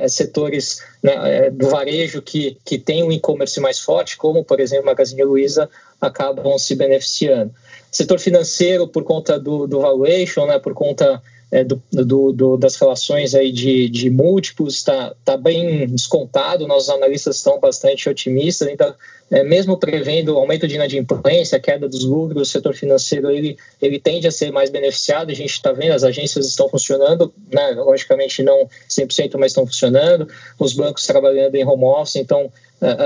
setores 0.09 0.83
né, 1.01 1.49
do 1.51 1.69
varejo 1.69 2.21
que, 2.21 2.57
que 2.65 2.77
tem 2.77 3.01
um 3.01 3.11
e-commerce 3.11 3.59
mais 3.61 3.79
forte, 3.79 4.17
como, 4.17 4.43
por 4.43 4.59
exemplo, 4.59 4.87
Magazine 4.87 5.23
Luiza, 5.23 5.69
acabam 6.01 6.57
se 6.57 6.75
beneficiando. 6.75 7.53
Setor 7.89 8.19
financeiro, 8.19 8.87
por 8.87 9.03
conta 9.03 9.39
do, 9.39 9.67
do 9.67 9.79
valuation, 9.79 10.45
né, 10.45 10.59
por 10.59 10.73
conta 10.73 11.21
é, 11.51 11.63
do, 11.63 11.81
do, 11.91 12.31
do, 12.31 12.57
das 12.57 12.77
relações 12.77 13.35
aí 13.35 13.51
de, 13.51 13.89
de 13.89 14.09
múltiplos 14.09 14.75
está 14.75 15.13
tá 15.25 15.35
bem 15.35 15.85
descontado, 15.87 16.65
nossos 16.65 16.89
analistas 16.89 17.35
estão 17.35 17.59
bastante 17.59 18.07
otimistas, 18.07 18.69
então, 18.69 18.95
é, 19.31 19.43
mesmo 19.43 19.77
prevendo 19.77 20.37
aumento 20.37 20.67
de 20.67 20.75
inadimplência, 20.75 21.59
queda 21.59 21.87
dos 21.87 22.03
lucros, 22.03 22.49
o 22.49 22.51
setor 22.51 22.73
financeiro 22.73 23.31
ele, 23.31 23.57
ele 23.81 23.97
tende 23.97 24.27
a 24.27 24.31
ser 24.31 24.51
mais 24.51 24.69
beneficiado, 24.69 25.31
a 25.31 25.33
gente 25.33 25.51
está 25.51 25.71
vendo, 25.71 25.93
as 25.93 26.03
agências 26.03 26.45
estão 26.45 26.67
funcionando, 26.67 27.33
né, 27.51 27.71
logicamente 27.77 28.43
não 28.43 28.67
100%, 28.89 29.37
mas 29.37 29.51
estão 29.51 29.65
funcionando, 29.65 30.27
os 30.59 30.73
bancos 30.73 31.05
trabalhando 31.07 31.55
em 31.55 31.65
home 31.65 31.85
office, 31.85 32.17
então 32.17 32.51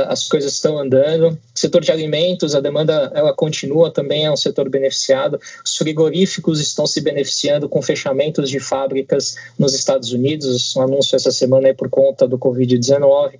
as 0.07 0.27
coisas 0.27 0.53
estão 0.53 0.79
andando. 0.79 1.37
Setor 1.53 1.81
de 1.81 1.91
alimentos, 1.91 2.55
a 2.55 2.61
demanda 2.61 3.11
ela 3.13 3.33
continua 3.33 3.91
também 3.91 4.25
é 4.25 4.31
um 4.31 4.37
setor 4.37 4.69
beneficiado. 4.69 5.39
Os 5.63 5.75
frigoríficos 5.75 6.61
estão 6.61 6.87
se 6.87 7.01
beneficiando 7.01 7.67
com 7.67 7.81
fechamentos 7.81 8.49
de 8.49 8.59
fábricas 8.59 9.35
nos 9.59 9.73
Estados 9.73 10.13
Unidos. 10.13 10.73
Um 10.77 10.81
anúncio 10.81 11.15
essa 11.15 11.31
semana 11.31 11.67
é 11.67 11.73
por 11.73 11.89
conta 11.89 12.25
do 12.25 12.37
Covid-19. 12.37 13.33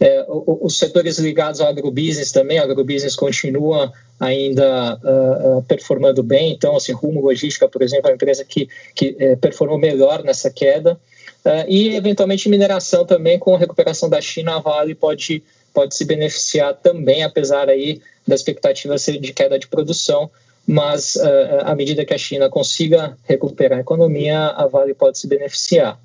É, 0.00 0.24
os 0.28 0.78
setores 0.78 1.18
ligados 1.18 1.60
ao 1.60 1.68
agrobusiness 1.68 2.31
também, 2.32 2.58
o 2.58 2.62
agrobusiness 2.62 3.14
continua 3.14 3.92
ainda 4.18 4.98
uh, 5.02 5.58
uh, 5.58 5.62
performando 5.64 6.22
bem. 6.22 6.52
Então, 6.52 6.76
assim, 6.76 6.92
Rumo 6.92 7.20
Logística, 7.20 7.68
por 7.68 7.82
exemplo, 7.82 8.06
é 8.06 8.10
uma 8.10 8.14
empresa 8.14 8.44
que, 8.44 8.68
que 8.94 9.16
uh, 9.20 9.36
performou 9.36 9.78
melhor 9.78 10.22
nessa 10.22 10.50
queda. 10.50 10.98
Uh, 11.44 11.66
e, 11.68 11.96
eventualmente, 11.96 12.48
mineração 12.48 13.04
também, 13.04 13.38
com 13.38 13.54
a 13.54 13.58
recuperação 13.58 14.08
da 14.08 14.20
China, 14.20 14.56
a 14.56 14.60
Vale 14.60 14.94
pode, 14.94 15.42
pode 15.74 15.94
se 15.96 16.04
beneficiar 16.04 16.74
também, 16.74 17.24
apesar 17.24 17.68
aí 17.68 18.00
da 18.26 18.34
expectativa 18.34 18.96
de 18.96 19.32
queda 19.32 19.58
de 19.58 19.66
produção. 19.66 20.30
Mas, 20.64 21.16
à 21.64 21.74
medida 21.74 22.04
que 22.04 22.14
a 22.14 22.18
China 22.18 22.48
consiga 22.48 23.18
recuperar 23.24 23.78
a 23.78 23.80
economia, 23.80 24.46
a 24.46 24.68
Vale 24.68 24.94
pode 24.94 25.18
se 25.18 25.26
beneficiar. 25.26 25.98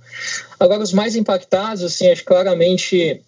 Agora, 0.59 0.81
os 0.81 0.91
mais 0.91 1.15
impactados, 1.15 1.83
assim, 1.83 2.11
claramente 2.25 3.21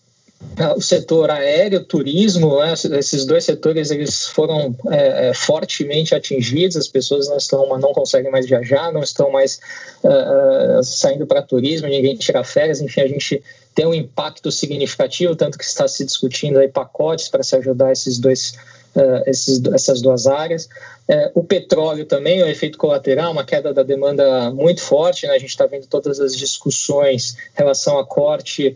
o 0.76 0.82
setor 0.82 1.30
aéreo, 1.32 1.84
turismo, 1.84 2.60
né, 2.60 2.74
esses 2.74 3.26
dois 3.26 3.44
setores 3.44 3.92
eles 3.92 4.26
foram 4.26 4.76
é, 4.90 5.30
é, 5.30 5.34
fortemente 5.34 6.16
atingidos, 6.16 6.78
as 6.78 6.88
pessoas 6.88 7.28
não 7.28 7.38
estão, 7.38 7.78
não 7.78 7.94
conseguem 7.94 8.32
mais 8.32 8.46
viajar, 8.46 8.92
não 8.92 9.02
estão 9.02 9.32
mais 9.32 9.60
uh, 10.04 10.84
saindo 10.84 11.26
para 11.26 11.42
turismo, 11.42 11.88
ninguém 11.88 12.16
tira 12.16 12.44
férias, 12.44 12.82
enfim, 12.82 13.02
a 13.02 13.08
gente 13.08 13.42
tem 13.76 13.86
um 13.86 13.94
impacto 13.94 14.52
significativo, 14.52 15.36
tanto 15.36 15.58
que 15.58 15.64
está 15.64 15.88
se 15.88 16.06
discutindo 16.06 16.60
aí 16.60 16.68
pacotes 16.68 17.30
para 17.30 17.44
se 17.44 17.56
ajudar 17.56 17.92
esses 17.92 18.18
dois 18.18 18.54
Uh, 18.96 19.22
esses, 19.28 19.64
essas 19.72 20.02
duas 20.02 20.26
áreas. 20.26 20.68
Uh, 21.08 21.30
o 21.36 21.44
petróleo 21.44 22.06
também, 22.06 22.42
o 22.42 22.48
efeito 22.48 22.76
colateral, 22.76 23.32
uma 23.32 23.46
queda 23.46 23.72
da 23.72 23.84
demanda 23.84 24.50
muito 24.50 24.82
forte, 24.82 25.28
né? 25.28 25.34
a 25.34 25.38
gente 25.38 25.52
está 25.52 25.68
vendo 25.68 25.86
todas 25.86 26.20
as 26.20 26.36
discussões 26.36 27.38
em 27.56 27.60
relação 27.60 28.00
a 28.00 28.06
corte 28.06 28.76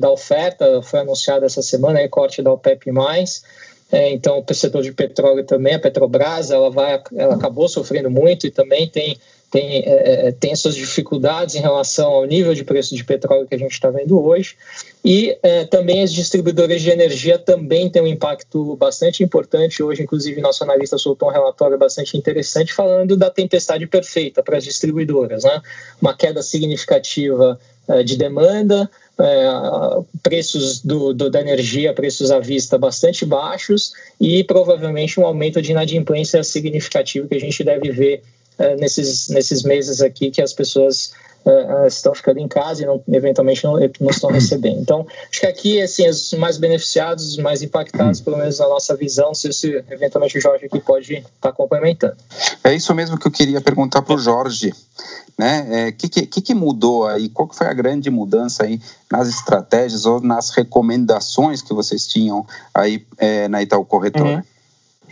da 0.00 0.10
oferta, 0.10 0.80
foi 0.82 1.00
anunciado 1.00 1.44
essa 1.44 1.62
semana, 1.62 1.98
aí, 1.98 2.08
corte 2.08 2.40
da 2.42 2.52
OPEP+. 2.52 2.90
É, 3.94 4.10
então, 4.10 4.44
o 4.48 4.54
setor 4.54 4.82
de 4.82 4.92
petróleo 4.92 5.44
também, 5.44 5.74
a 5.74 5.78
Petrobras, 5.78 6.50
ela, 6.50 6.68
vai, 6.68 7.00
ela 7.16 7.34
acabou 7.36 7.68
sofrendo 7.68 8.10
muito 8.10 8.44
e 8.44 8.50
também 8.50 8.88
tem, 8.88 9.16
tem, 9.52 9.84
é, 9.86 10.28
é 10.28 10.32
tem 10.32 10.56
suas 10.56 10.74
dificuldades 10.74 11.54
em 11.54 11.60
relação 11.60 12.10
ao 12.10 12.24
nível 12.24 12.54
de 12.54 12.64
preço 12.64 12.96
de 12.96 13.04
petróleo 13.04 13.46
que 13.46 13.54
a 13.54 13.58
gente 13.58 13.70
está 13.70 13.90
vendo 13.90 14.20
hoje. 14.20 14.56
E 15.04 15.38
é, 15.44 15.64
também 15.64 16.02
as 16.02 16.12
distribuidoras 16.12 16.82
de 16.82 16.90
energia 16.90 17.38
também 17.38 17.88
têm 17.88 18.02
um 18.02 18.06
impacto 18.06 18.74
bastante 18.74 19.22
importante. 19.22 19.80
Hoje, 19.80 20.02
inclusive, 20.02 20.40
nosso 20.40 20.64
analista 20.64 20.98
soltou 20.98 21.28
um 21.28 21.32
relatório 21.32 21.78
bastante 21.78 22.16
interessante 22.16 22.72
falando 22.72 23.16
da 23.16 23.30
tempestade 23.30 23.86
perfeita 23.86 24.42
para 24.42 24.56
as 24.56 24.64
distribuidoras. 24.64 25.44
Né? 25.44 25.62
Uma 26.02 26.16
queda 26.16 26.42
significativa 26.42 27.60
é, 27.86 28.02
de 28.02 28.16
demanda, 28.16 28.90
é, 29.18 29.48
preços 30.22 30.80
do, 30.80 31.12
do, 31.12 31.30
da 31.30 31.40
energia, 31.40 31.92
preços 31.92 32.30
à 32.30 32.40
vista 32.40 32.76
bastante 32.76 33.24
baixos 33.24 33.92
e 34.20 34.42
provavelmente 34.44 35.20
um 35.20 35.26
aumento 35.26 35.62
de 35.62 35.70
inadimplência 35.70 36.42
significativo 36.42 37.28
que 37.28 37.34
a 37.34 37.40
gente 37.40 37.62
deve 37.62 37.90
ver 37.90 38.22
é, 38.58 38.76
nesses, 38.76 39.28
nesses 39.28 39.62
meses 39.62 40.00
aqui 40.00 40.30
que 40.30 40.42
as 40.42 40.52
pessoas 40.52 41.12
uh, 41.44 41.86
estão 41.86 42.14
ficando 42.14 42.40
em 42.40 42.48
casa 42.48 42.82
e 42.82 42.86
não, 42.86 43.02
eventualmente 43.08 43.64
não, 43.64 43.78
não, 44.00 44.10
estão 44.10 44.30
recebendo. 44.30 44.80
Então, 44.80 45.06
acho 45.30 45.40
que 45.40 45.46
aqui, 45.46 45.82
assim, 45.82 46.08
os 46.08 46.32
mais 46.34 46.58
beneficiados, 46.58 47.30
os 47.30 47.36
mais 47.38 47.62
impactados, 47.62 48.20
pelo 48.20 48.36
menos 48.36 48.58
na 48.58 48.68
nossa 48.68 48.96
visão, 48.96 49.34
sei 49.34 49.52
se 49.52 49.84
eventualmente 49.90 50.38
o 50.38 50.40
Jorge 50.40 50.66
aqui 50.66 50.80
pode 50.80 51.14
estar 51.14 51.30
tá 51.40 51.52
complementando. 51.52 52.16
É 52.62 52.74
isso 52.74 52.94
mesmo 52.94 53.18
que 53.18 53.26
eu 53.26 53.32
queria 53.32 53.60
perguntar 53.60 54.02
para 54.02 54.14
o 54.14 54.18
Jorge. 54.18 54.70
O 54.70 55.42
né? 55.42 55.88
é, 55.88 55.92
que, 55.92 56.08
que, 56.08 56.40
que, 56.40 56.54
mudou 56.54 57.06
aí? 57.06 57.28
Qual 57.28 57.48
que 57.48 57.56
foi 57.56 57.66
a 57.66 57.72
grande 57.72 58.08
mudança 58.10 58.64
aí 58.64 58.80
nas 59.10 59.28
estratégias 59.28 60.06
ou 60.06 60.20
nas 60.20 60.50
recomendações 60.50 61.60
que 61.60 61.74
vocês 61.74 62.06
tinham 62.06 62.46
aí 62.72 63.04
é, 63.18 63.48
na 63.48 63.60
Itaú 63.60 63.84
Corretora? 63.84 64.36
Uhum. 64.36 64.53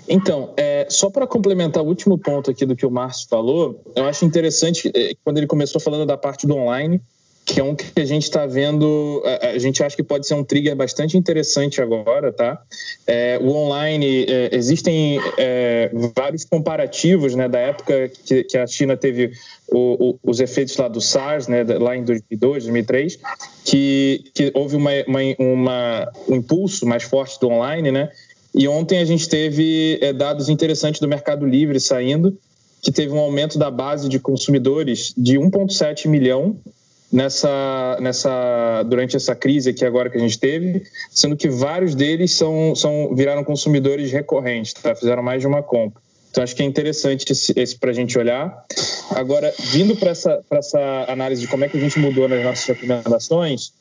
Então, 0.08 0.52
é, 0.56 0.86
só 0.90 1.10
para 1.10 1.26
complementar 1.26 1.82
o 1.82 1.86
último 1.86 2.18
ponto 2.18 2.50
aqui 2.50 2.66
do 2.66 2.74
que 2.74 2.84
o 2.84 2.90
Márcio 2.90 3.28
falou, 3.28 3.80
eu 3.94 4.04
acho 4.04 4.24
interessante 4.24 4.90
é, 4.94 5.12
quando 5.24 5.38
ele 5.38 5.46
começou 5.46 5.80
falando 5.80 6.06
da 6.06 6.16
parte 6.16 6.46
do 6.46 6.54
online, 6.54 7.00
que 7.44 7.60
é 7.60 7.64
um 7.64 7.74
que 7.74 8.00
a 8.00 8.04
gente 8.04 8.22
está 8.22 8.46
vendo, 8.46 9.22
a, 9.24 9.48
a, 9.48 9.58
gente 9.58 9.82
acha 9.82 9.96
que 9.96 10.02
pode 10.02 10.26
ser 10.26 10.34
um 10.34 10.44
trigger 10.44 10.76
bastante 10.76 11.16
interessante 11.16 11.82
agora, 11.82 12.32
tá? 12.32 12.60
É, 13.06 13.38
o 13.40 13.50
online, 13.50 14.24
é, 14.28 14.50
existem 14.52 15.18
é, 15.36 15.90
vários 16.14 16.44
comparativos, 16.44 17.34
né, 17.34 17.48
da 17.48 17.58
época 17.58 18.10
que, 18.24 18.44
que 18.44 18.56
a 18.56 18.66
China 18.66 18.96
teve 18.96 19.32
o, 19.68 20.10
o, 20.10 20.18
os 20.22 20.40
efeitos 20.40 20.76
lá 20.76 20.86
do 20.86 21.00
SARS, 21.00 21.48
né, 21.48 21.64
lá 21.64 21.96
em 21.96 22.04
2002, 22.04 22.64
2003, 22.64 23.18
que, 23.64 24.24
que 24.34 24.52
houve 24.54 24.76
uma, 24.76 24.90
uma, 25.06 25.20
uma, 25.38 26.12
um 26.28 26.36
impulso 26.36 26.86
mais 26.86 27.02
forte 27.02 27.40
do 27.40 27.48
online, 27.48 27.90
né? 27.90 28.10
E 28.54 28.68
ontem 28.68 28.98
a 28.98 29.04
gente 29.04 29.28
teve 29.28 29.98
é, 30.02 30.12
dados 30.12 30.48
interessantes 30.48 31.00
do 31.00 31.08
Mercado 31.08 31.46
Livre 31.46 31.80
saindo, 31.80 32.36
que 32.82 32.92
teve 32.92 33.12
um 33.12 33.18
aumento 33.18 33.58
da 33.58 33.70
base 33.70 34.08
de 34.08 34.18
consumidores 34.18 35.14
de 35.16 35.38
1,7 35.38 36.08
milhão 36.08 36.56
nessa, 37.12 37.98
nessa 38.00 38.82
durante 38.84 39.16
essa 39.16 39.34
crise 39.34 39.70
aqui 39.70 39.84
agora 39.84 40.10
que 40.10 40.16
a 40.16 40.20
gente 40.20 40.38
teve, 40.38 40.82
sendo 41.10 41.36
que 41.36 41.48
vários 41.48 41.94
deles 41.94 42.32
são, 42.32 42.74
são 42.74 43.14
viraram 43.14 43.44
consumidores 43.44 44.10
recorrentes, 44.10 44.72
tá? 44.72 44.94
fizeram 44.94 45.22
mais 45.22 45.40
de 45.40 45.46
uma 45.46 45.62
compra. 45.62 46.00
Então 46.30 46.42
acho 46.42 46.56
que 46.56 46.62
é 46.62 46.66
interessante 46.66 47.30
esse, 47.30 47.52
esse 47.54 47.76
para 47.76 47.90
a 47.90 47.94
gente 47.94 48.18
olhar. 48.18 48.64
Agora, 49.10 49.52
vindo 49.58 49.94
para 49.94 50.10
essa, 50.10 50.42
essa 50.50 51.04
análise 51.06 51.42
de 51.42 51.48
como 51.48 51.64
é 51.64 51.68
que 51.68 51.76
a 51.76 51.80
gente 51.80 51.98
mudou 51.98 52.26
nas 52.26 52.42
nossas 52.42 52.64
recomendações, 52.64 53.72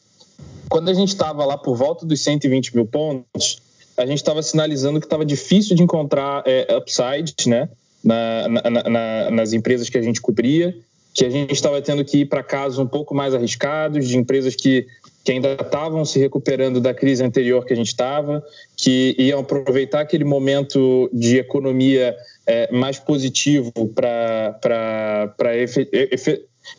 quando 0.70 0.90
a 0.90 0.94
gente 0.94 1.10
estava 1.10 1.46
lá 1.46 1.58
por 1.58 1.78
volta 1.78 2.06
dos 2.06 2.22
120 2.22 2.76
mil 2.76 2.86
pontos, 2.86 3.62
a 4.02 4.06
gente 4.06 4.18
estava 4.18 4.42
sinalizando 4.42 5.00
que 5.00 5.06
estava 5.06 5.26
difícil 5.26 5.76
de 5.76 5.84
encontrar 5.84 6.44
é, 6.46 6.76
upside 6.76 7.34
né, 7.48 7.70
na, 8.04 8.48
na, 8.48 8.90
na, 8.90 9.32
nas 9.32 9.54
empresas 9.54 9.90
que 9.90 9.98
a 9.98 10.02
gente 10.02 10.20
cobria, 10.20 10.76
que 11.14 11.26
a 11.26 11.30
gente 11.30 11.54
estava 11.54 11.82
tendo 11.82 12.04
que 12.04 12.20
ir 12.20 12.26
para 12.26 12.42
casos 12.42 12.80
um 12.80 12.88
pouco 12.88 13.14
mais 13.14 13.34
arriscados, 13.34 14.08
de 14.08 14.18
empresas 14.18 14.56
que, 14.56 14.88
que 15.24 15.32
ainda 15.32 15.54
estavam 15.54 16.04
se 16.04 16.18
recuperando 16.20 16.80
da 16.80 16.94
crise 16.94 17.24
anterior 17.24 17.66
que 17.66 17.74
a 17.74 17.76
gente 17.76 17.90
estava, 17.90 18.44
que 18.76 19.16
iam 19.20 19.42
aproveitar 19.42 20.02
aquele 20.02 20.24
momento 20.24 21.10
de 21.14 21.38
economia 21.38 22.16
é, 22.48 22.72
mais 22.72 22.98
positivo 22.98 23.72
para 23.94 24.60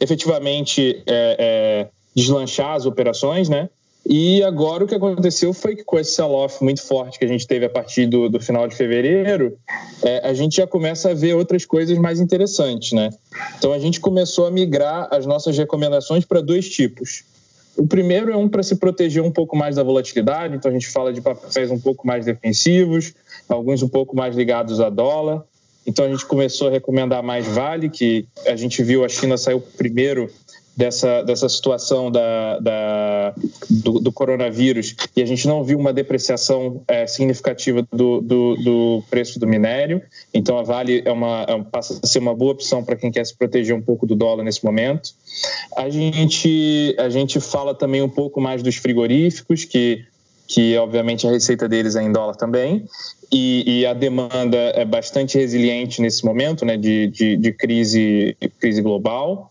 efetivamente 0.01 1.03
é, 1.07 1.37
é, 1.39 1.89
deslanchar 2.17 2.75
as 2.75 2.87
operações, 2.87 3.49
né? 3.49 3.69
E 4.05 4.43
agora 4.43 4.85
o 4.85 4.87
que 4.87 4.95
aconteceu 4.95 5.53
foi 5.53 5.77
que 5.77 5.85
com 5.85 5.99
esse 5.99 6.13
sell-off 6.13 6.63
muito 6.63 6.83
forte 6.83 7.19
que 7.19 7.25
a 7.25 7.29
gente 7.29 7.47
teve 7.47 7.65
a 7.65 7.71
partir 7.71 8.07
do, 8.07 8.29
do 8.29 8.41
final 8.41 8.67
de 8.67 8.75
fevereiro, 8.75 9.57
é, 10.03 10.29
a 10.29 10.35
gente 10.35 10.57
já 10.57 10.67
começa 10.67 11.11
a 11.11 11.15
ver 11.15 11.35
outras 11.35 11.65
coisas 11.65 11.97
mais 11.99 12.19
interessantes, 12.19 12.93
né? 12.93 13.11
Então 13.59 13.73
a 13.73 13.79
gente 13.79 14.01
começou 14.01 14.47
a 14.47 14.51
migrar 14.51 15.09
as 15.11 15.25
nossas 15.25 15.57
recomendações 15.57 16.25
para 16.25 16.41
dois 16.41 16.69
tipos. 16.69 17.25
O 17.77 17.87
primeiro 17.87 18.31
é 18.31 18.37
um 18.37 18.49
para 18.49 18.63
se 18.63 18.77
proteger 18.77 19.23
um 19.23 19.31
pouco 19.31 19.57
mais 19.57 19.77
da 19.77 19.83
volatilidade, 19.83 20.57
então 20.57 20.71
a 20.71 20.75
gente 20.75 20.89
fala 20.89 21.13
de 21.13 21.21
papéis 21.21 21.71
um 21.71 21.79
pouco 21.79 22.07
mais 22.07 22.27
defensivos, 22.27 23.15
alguns 23.49 23.83
um 23.83 23.89
pouco 23.89 24.15
mais 24.17 24.37
ligados 24.37 24.81
a 24.81 24.91
dólar. 24.91 25.43
Então 25.87 26.05
a 26.05 26.09
gente 26.09 26.27
começou 26.27 26.69
a 26.69 26.71
recomendar 26.71 27.23
mais 27.23 27.47
Vale, 27.47 27.89
que 27.89 28.27
a 28.47 28.55
gente 28.57 28.83
viu 28.83 29.05
a 29.05 29.09
China 29.09 29.37
saiu 29.37 29.61
primeiro 29.61 30.31
dessa, 30.77 31.23
dessa 31.23 31.49
situação 31.49 32.11
da, 32.11 32.59
da 32.59 33.35
do, 33.69 34.01
do, 34.01 34.13
coronavírus 34.13 34.95
e 35.15 35.23
a 35.23 35.27
gente 35.27 35.47
não 35.47 35.63
viu 35.63 35.79
uma 35.79 35.93
depreciação 35.93 36.83
é, 36.89 37.07
significativa 37.07 37.87
do, 37.93 38.21
do, 38.21 38.57
do, 38.57 39.05
preço 39.11 39.39
do 39.39 39.47
minério. 39.47 40.03
Então, 40.33 40.59
a 40.59 40.63
Vale 40.63 41.03
é 41.05 41.13
uma, 41.13 41.45
é, 41.47 41.63
passa 41.63 42.01
a 42.03 42.07
ser 42.07 42.21
uma 42.21 42.35
boa 42.35 42.53
opção 42.53 42.83
para 42.83 42.97
quem 42.97 43.11
quer 43.11 43.25
se 43.25 43.37
proteger 43.37 43.75
um 43.75 43.83
pouco 43.83 44.07
do 44.07 44.15
dólar 44.15 44.45
nesse 44.45 44.65
momento. 44.65 45.11
A 45.77 45.91
gente, 45.91 46.95
a 46.99 47.09
gente 47.09 47.39
fala 47.41 47.75
também 47.75 48.03
um 48.03 48.09
pouco 48.09 48.41
mais 48.41 48.63
dos 48.63 48.77
frigoríficos, 48.77 49.65
que, 49.65 50.05
que 50.49 50.77
obviamente 50.79 51.27
a 51.27 51.31
receita 51.31 51.69
deles 51.69 51.97
é 51.97 52.03
em 52.03 52.13
dólar 52.13 52.35
também. 52.35 52.87
E, 53.31 53.81
e, 53.81 53.87
a 53.87 53.95
demanda 53.95 54.59
é 54.75 54.85
bastante 54.85 55.39
resiliente 55.39 56.03
nesse 56.03 56.23
momento 56.23 56.67
né, 56.67 56.77
de, 56.77 57.07
de, 57.09 57.37
de 57.39 57.53
crise, 57.53 58.37
crise 58.61 58.83
global. 58.83 59.51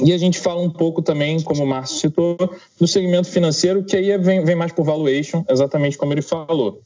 E 0.00 0.12
a 0.12 0.18
gente 0.18 0.38
fala 0.38 0.60
um 0.60 0.70
pouco 0.70 1.02
também, 1.02 1.40
como 1.42 1.64
o 1.64 1.66
Márcio 1.66 1.98
citou, 1.98 2.36
do 2.78 2.86
segmento 2.86 3.28
financeiro, 3.28 3.82
que 3.82 3.96
aí 3.96 4.16
vem, 4.16 4.44
vem, 4.44 4.54
mais 4.54 4.70
por 4.70 4.84
valuation, 4.84 5.44
exatamente 5.48 5.98
como 5.98 6.12
ele 6.12 6.22
falou. 6.22 6.80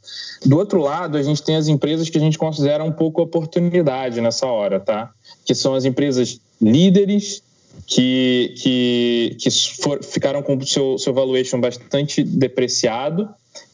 Do 0.45 0.57
outro 0.57 0.81
lado, 0.81 1.19
a 1.19 1.23
gente 1.23 1.43
tem 1.43 1.57
as 1.57 1.69
empresas 1.69 2.09
que 2.09 2.17
a 2.17 2.21
gente 2.21 2.39
considera 2.39 2.83
um 2.83 2.93
pouco 2.93 3.21
oportunidade 3.21 4.21
nessa 4.21 4.47
hora, 4.47 4.81
tá? 4.81 5.11
Que 5.45 5.55
são 5.55 5.75
as 5.75 5.85
empresas 5.85 6.41
líderes, 6.61 7.43
que, 7.87 8.55
que, 8.57 9.37
que 9.39 9.51
for, 9.83 10.03
ficaram 10.03 10.43
com 10.43 10.57
o 10.57 10.67
seu, 10.67 10.97
seu 10.97 11.13
valuation 11.13 11.61
bastante 11.61 12.23
depreciado, 12.23 13.29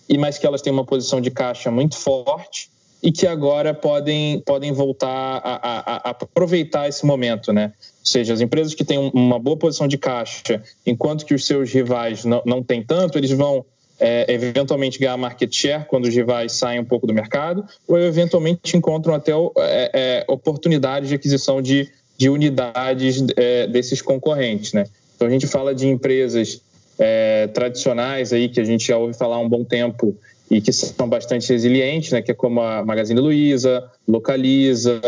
e 0.09 0.19
mais 0.19 0.37
que 0.37 0.47
elas 0.47 0.63
têm 0.63 0.73
uma 0.73 0.85
posição 0.85 1.21
de 1.21 1.31
caixa 1.31 1.71
muito 1.71 1.97
forte 1.97 2.71
e 3.03 3.13
que 3.13 3.27
agora 3.27 3.73
podem, 3.73 4.41
podem 4.41 4.73
voltar 4.73 5.09
a, 5.09 5.55
a, 5.55 5.97
a, 5.97 6.11
aproveitar 6.11 6.89
esse 6.89 7.07
momento, 7.07 7.53
né? 7.53 7.73
Ou 8.01 8.07
seja, 8.07 8.33
as 8.33 8.41
empresas 8.41 8.75
que 8.75 8.85
têm 8.85 8.99
uma 9.15 9.39
boa 9.39 9.57
posição 9.57 9.87
de 9.87 9.97
caixa, 9.97 10.63
enquanto 10.85 11.25
que 11.25 11.35
os 11.35 11.47
seus 11.47 11.73
rivais 11.73 12.25
não, 12.25 12.43
não 12.45 12.63
têm 12.63 12.83
tanto, 12.83 13.17
eles 13.17 13.31
vão 13.31 13.65
é, 14.01 14.33
eventualmente 14.33 14.99
ganhar 14.99 15.17
market 15.17 15.53
share 15.53 15.85
quando 15.87 16.07
os 16.07 16.15
rivais 16.15 16.53
saem 16.53 16.81
um 16.81 16.85
pouco 16.85 17.07
do 17.07 17.15
mercado, 17.15 17.65
ou 17.87 17.99
eventualmente 17.99 18.77
encontram 18.77 19.15
até 19.15 19.33
é, 19.33 19.91
é, 19.95 20.25
oportunidades 20.29 21.09
de 21.09 21.15
aquisição 21.15 21.61
de, 21.61 21.89
de 22.17 22.29
unidades 22.29 23.25
é, 23.37 23.67
desses 23.67 24.01
concorrentes. 24.01 24.73
Né? 24.73 24.87
Então 25.15 25.27
a 25.27 25.31
gente 25.31 25.47
fala 25.47 25.75
de 25.75 25.87
empresas 25.87 26.63
é, 26.99 27.47
tradicionais 27.49 28.33
aí 28.33 28.49
que 28.49 28.61
a 28.61 28.65
gente 28.65 28.87
já 28.87 28.97
ouve 28.97 29.15
falar 29.15 29.37
há 29.37 29.41
um 29.41 29.49
bom 29.49 29.65
tempo 29.65 30.17
e 30.51 30.61
que 30.61 30.73
são 30.73 31.09
bastante 31.09 31.49
resilientes, 31.53 32.13
né? 32.13 32.23
que 32.23 32.31
é 32.31 32.35
como 32.35 32.61
a 32.61 32.85
Magazine 32.85 33.21
Luiza, 33.21 33.91
Localiza, 34.07 35.01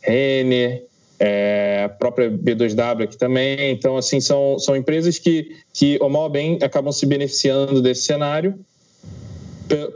Renner, 0.00 0.84
é, 1.18 1.82
a 1.84 1.88
própria 1.88 2.30
B2W 2.30 3.04
aqui 3.04 3.16
também. 3.16 3.70
Então, 3.70 3.96
assim, 3.96 4.20
são, 4.20 4.58
são 4.58 4.76
empresas 4.76 5.18
que, 5.18 5.56
que, 5.72 5.98
ou 6.00 6.08
mal 6.08 6.28
bem, 6.28 6.58
acabam 6.62 6.92
se 6.92 7.06
beneficiando 7.06 7.80
desse 7.82 8.02
cenário 8.02 8.58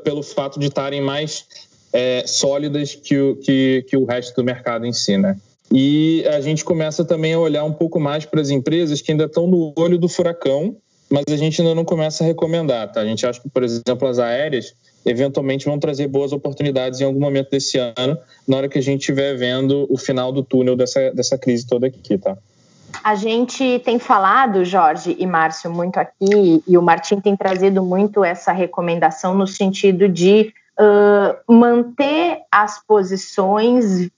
pelo 0.02 0.22
fato 0.22 0.58
de 0.58 0.66
estarem 0.66 1.00
mais 1.00 1.46
é, 1.92 2.24
sólidas 2.26 2.94
que 2.94 3.18
o, 3.18 3.36
que, 3.36 3.84
que 3.88 3.96
o 3.96 4.04
resto 4.04 4.34
do 4.34 4.44
mercado 4.44 4.86
em 4.86 4.92
si, 4.92 5.16
né? 5.16 5.36
E 5.70 6.24
a 6.26 6.40
gente 6.40 6.64
começa 6.64 7.04
também 7.04 7.34
a 7.34 7.38
olhar 7.38 7.64
um 7.64 7.72
pouco 7.72 8.00
mais 8.00 8.24
para 8.24 8.40
as 8.40 8.48
empresas 8.48 9.02
que 9.02 9.12
ainda 9.12 9.24
estão 9.24 9.46
no 9.46 9.72
olho 9.76 9.98
do 9.98 10.08
furacão, 10.08 10.76
mas 11.10 11.24
a 11.30 11.36
gente 11.36 11.60
ainda 11.60 11.74
não 11.74 11.84
começa 11.84 12.22
a 12.22 12.26
recomendar, 12.26 12.90
tá? 12.92 13.00
A 13.00 13.04
gente 13.04 13.26
acha 13.26 13.40
que, 13.40 13.48
por 13.48 13.62
exemplo, 13.62 14.06
as 14.06 14.18
aéreas 14.18 14.74
eventualmente 15.06 15.64
vão 15.64 15.78
trazer 15.78 16.06
boas 16.06 16.32
oportunidades 16.32 17.00
em 17.00 17.04
algum 17.04 17.20
momento 17.20 17.50
desse 17.50 17.78
ano, 17.78 18.18
na 18.46 18.56
hora 18.56 18.68
que 18.68 18.78
a 18.78 18.82
gente 18.82 19.00
estiver 19.00 19.34
vendo 19.36 19.86
o 19.88 19.96
final 19.96 20.32
do 20.32 20.42
túnel 20.42 20.76
dessa, 20.76 21.10
dessa 21.12 21.38
crise 21.38 21.66
toda 21.66 21.86
aqui, 21.86 22.18
tá? 22.18 22.36
A 23.02 23.14
gente 23.14 23.78
tem 23.84 23.98
falado, 23.98 24.64
Jorge 24.64 25.14
e 25.18 25.26
Márcio, 25.26 25.70
muito 25.70 25.98
aqui, 25.98 26.62
e 26.66 26.76
o 26.76 26.82
Martim 26.82 27.20
tem 27.20 27.36
trazido 27.36 27.82
muito 27.82 28.24
essa 28.24 28.52
recomendação 28.52 29.34
no 29.34 29.46
sentido 29.46 30.08
de 30.08 30.52
uh, 30.78 31.52
manter 31.52 32.40
as 32.50 32.84
posições 32.84 34.10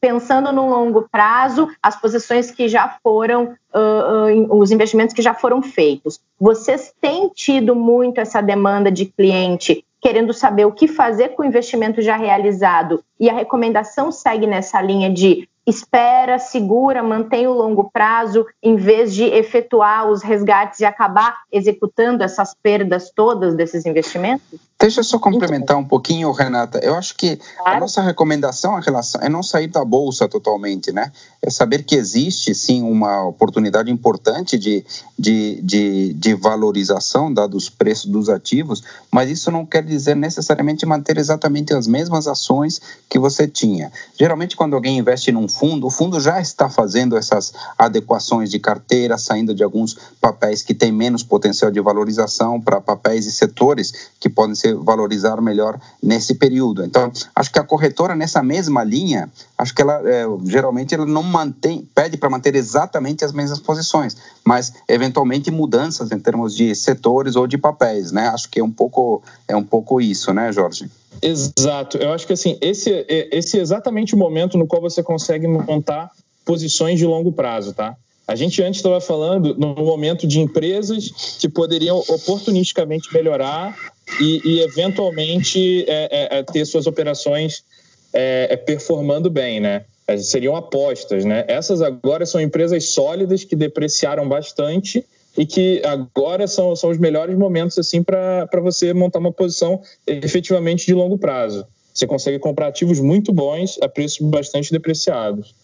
pensando 0.00 0.52
no 0.52 0.68
longo 0.68 1.08
prazo, 1.10 1.68
as 1.82 2.00
posições 2.00 2.50
que 2.50 2.68
já 2.68 2.98
foram, 3.02 3.54
uh, 3.74 4.50
uh, 4.50 4.58
os 4.58 4.70
investimentos 4.70 5.14
que 5.14 5.22
já 5.22 5.34
foram 5.34 5.62
feitos. 5.62 6.20
Vocês 6.38 6.92
têm 7.00 7.28
tido 7.28 7.74
muito 7.74 8.20
essa 8.20 8.40
demanda 8.40 8.90
de 8.90 9.06
cliente 9.06 9.84
querendo 10.00 10.32
saber 10.32 10.64
o 10.66 10.72
que 10.72 10.86
fazer 10.86 11.30
com 11.30 11.42
o 11.42 11.46
investimento 11.46 12.00
já 12.00 12.16
realizado 12.16 13.02
e 13.18 13.28
a 13.28 13.32
recomendação 13.32 14.12
segue 14.12 14.46
nessa 14.46 14.80
linha 14.80 15.10
de 15.10 15.48
espera, 15.66 16.38
segura, 16.38 17.02
mantém 17.02 17.48
o 17.48 17.52
longo 17.52 17.90
prazo, 17.90 18.46
em 18.62 18.76
vez 18.76 19.12
de 19.12 19.24
efetuar 19.24 20.08
os 20.08 20.22
resgates 20.22 20.78
e 20.78 20.84
acabar 20.84 21.40
executando 21.50 22.22
essas 22.22 22.54
perdas 22.54 23.10
todas 23.10 23.56
desses 23.56 23.84
investimentos? 23.84 24.60
Deixa 24.78 25.00
eu 25.00 25.04
só 25.04 25.18
complementar 25.18 25.78
um 25.78 25.84
pouquinho, 25.84 26.30
Renata. 26.32 26.78
Eu 26.82 26.96
acho 26.96 27.16
que 27.16 27.38
a 27.64 27.80
nossa 27.80 28.02
recomendação 28.02 28.78
relação 28.78 29.22
é 29.22 29.28
não 29.28 29.42
sair 29.42 29.68
da 29.68 29.82
bolsa 29.82 30.28
totalmente, 30.28 30.92
né? 30.92 31.10
É 31.40 31.48
saber 31.48 31.82
que 31.82 31.94
existe 31.94 32.54
sim 32.54 32.82
uma 32.82 33.26
oportunidade 33.26 33.90
importante 33.90 34.58
de, 34.58 34.84
de, 35.18 35.62
de, 35.62 36.12
de 36.12 36.34
valorização 36.34 37.32
dados 37.32 37.64
os 37.64 37.70
preços 37.70 38.04
dos 38.10 38.28
ativos, 38.28 38.82
mas 39.10 39.30
isso 39.30 39.50
não 39.50 39.64
quer 39.64 39.82
dizer 39.82 40.14
necessariamente 40.14 40.84
manter 40.84 41.16
exatamente 41.16 41.72
as 41.72 41.86
mesmas 41.86 42.26
ações 42.26 42.78
que 43.08 43.18
você 43.18 43.48
tinha. 43.48 43.90
Geralmente, 44.18 44.56
quando 44.56 44.74
alguém 44.74 44.98
investe 44.98 45.32
num 45.32 45.48
fundo, 45.48 45.86
o 45.86 45.90
fundo 45.90 46.20
já 46.20 46.38
está 46.38 46.68
fazendo 46.68 47.16
essas 47.16 47.50
adequações 47.78 48.50
de 48.50 48.58
carteira, 48.58 49.16
saindo 49.16 49.54
de 49.54 49.64
alguns 49.64 49.96
papéis 50.20 50.60
que 50.60 50.74
têm 50.74 50.92
menos 50.92 51.22
potencial 51.22 51.70
de 51.70 51.80
valorização 51.80 52.60
para 52.60 52.78
papéis 52.78 53.24
e 53.24 53.32
setores 53.32 54.10
que 54.20 54.28
podem 54.28 54.54
ser 54.54 54.65
valorizar 54.74 55.40
melhor 55.40 55.78
nesse 56.02 56.34
período. 56.34 56.84
Então, 56.84 57.10
acho 57.34 57.52
que 57.52 57.58
a 57.58 57.64
corretora 57.64 58.14
nessa 58.14 58.42
mesma 58.42 58.82
linha, 58.84 59.30
acho 59.56 59.74
que 59.74 59.82
ela 59.82 60.00
é, 60.08 60.24
geralmente 60.44 60.94
ela 60.94 61.06
não 61.06 61.22
mantém, 61.22 61.88
pede 61.94 62.16
para 62.16 62.30
manter 62.30 62.54
exatamente 62.54 63.24
as 63.24 63.32
mesmas 63.32 63.60
posições, 63.60 64.16
mas 64.44 64.72
eventualmente 64.88 65.50
mudanças 65.50 66.10
em 66.12 66.18
termos 66.18 66.54
de 66.54 66.74
setores 66.74 67.36
ou 67.36 67.46
de 67.46 67.58
papéis, 67.58 68.12
né? 68.12 68.28
Acho 68.28 68.48
que 68.48 68.60
é 68.60 68.64
um 68.64 68.72
pouco 68.72 69.22
é 69.48 69.56
um 69.56 69.64
pouco 69.64 70.00
isso, 70.00 70.32
né, 70.32 70.52
Jorge? 70.52 70.90
Exato. 71.22 71.96
Eu 71.96 72.12
acho 72.12 72.26
que 72.26 72.32
assim 72.32 72.58
esse 72.60 73.04
esse 73.08 73.58
é 73.58 73.62
exatamente 73.62 74.14
o 74.14 74.18
momento 74.18 74.58
no 74.58 74.66
qual 74.66 74.82
você 74.82 75.02
consegue 75.02 75.46
montar 75.46 76.10
posições 76.44 76.98
de 76.98 77.06
longo 77.06 77.32
prazo, 77.32 77.72
tá? 77.72 77.96
A 78.26 78.34
gente 78.34 78.60
antes 78.60 78.80
estava 78.80 79.00
falando 79.00 79.54
no 79.54 79.74
momento 79.74 80.26
de 80.26 80.40
empresas 80.40 81.10
que 81.38 81.48
poderiam 81.48 81.98
oportunisticamente 82.08 83.12
melhorar 83.14 83.76
e, 84.20 84.40
e 84.44 84.60
eventualmente 84.60 85.84
é, 85.88 86.36
é, 86.36 86.38
é 86.38 86.42
ter 86.42 86.64
suas 86.64 86.88
operações 86.88 87.62
é, 88.12 88.48
é, 88.50 88.56
performando 88.56 89.30
bem, 89.30 89.60
né? 89.60 89.84
Seriam 90.18 90.56
apostas, 90.56 91.24
né? 91.24 91.44
Essas 91.46 91.82
agora 91.82 92.26
são 92.26 92.40
empresas 92.40 92.90
sólidas 92.90 93.44
que 93.44 93.54
depreciaram 93.54 94.28
bastante 94.28 95.04
e 95.36 95.44
que 95.44 95.82
agora 95.84 96.46
são, 96.46 96.74
são 96.74 96.90
os 96.90 96.98
melhores 96.98 97.36
momentos 97.36 97.78
assim 97.78 98.02
para 98.02 98.48
você 98.60 98.92
montar 98.92 99.18
uma 99.18 99.32
posição 99.32 99.80
efetivamente 100.06 100.86
de 100.86 100.94
longo 100.94 101.18
prazo. 101.18 101.66
Você 101.92 102.06
consegue 102.06 102.38
comprar 102.38 102.68
ativos 102.68 103.00
muito 103.00 103.32
bons 103.32 103.78
a 103.82 103.88
preços 103.88 104.26
bastante 104.28 104.72
depreciados. 104.72 105.54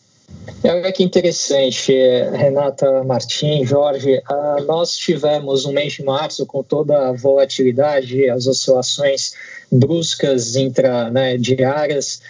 Olha 0.65 0.93
que 0.93 1.03
interessante, 1.03 1.93
Renata 2.33 3.03
Martins, 3.05 3.69
Jorge. 3.69 4.23
Ah, 4.29 4.57
nós 4.67 4.97
tivemos 4.97 5.65
um 5.65 5.73
mês 5.73 5.95
de 5.95 6.05
março 6.05 6.47
com 6.47 6.63
toda 6.63 7.09
a 7.09 7.13
volatilidade, 7.13 8.29
as 8.31 8.47
oscilações 8.47 9.33
bruscas 9.71 10.55
intra, 10.55 11.11
né, 11.11 11.37
diárias. 11.37 12.21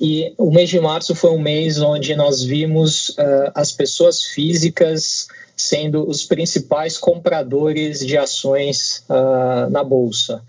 E 0.00 0.32
o 0.38 0.50
mês 0.50 0.70
de 0.70 0.78
março 0.80 1.14
foi 1.14 1.30
um 1.30 1.40
mês 1.40 1.80
onde 1.80 2.14
nós 2.14 2.42
vimos 2.42 3.10
uh, 3.10 3.50
as 3.54 3.72
pessoas 3.72 4.22
físicas 4.22 5.28
sendo 5.56 6.08
os 6.08 6.24
principais 6.24 6.96
compradores 6.96 7.98
de 7.98 8.16
ações 8.16 9.04
uh, 9.08 9.68
na 9.70 9.82
bolsa. 9.82 10.40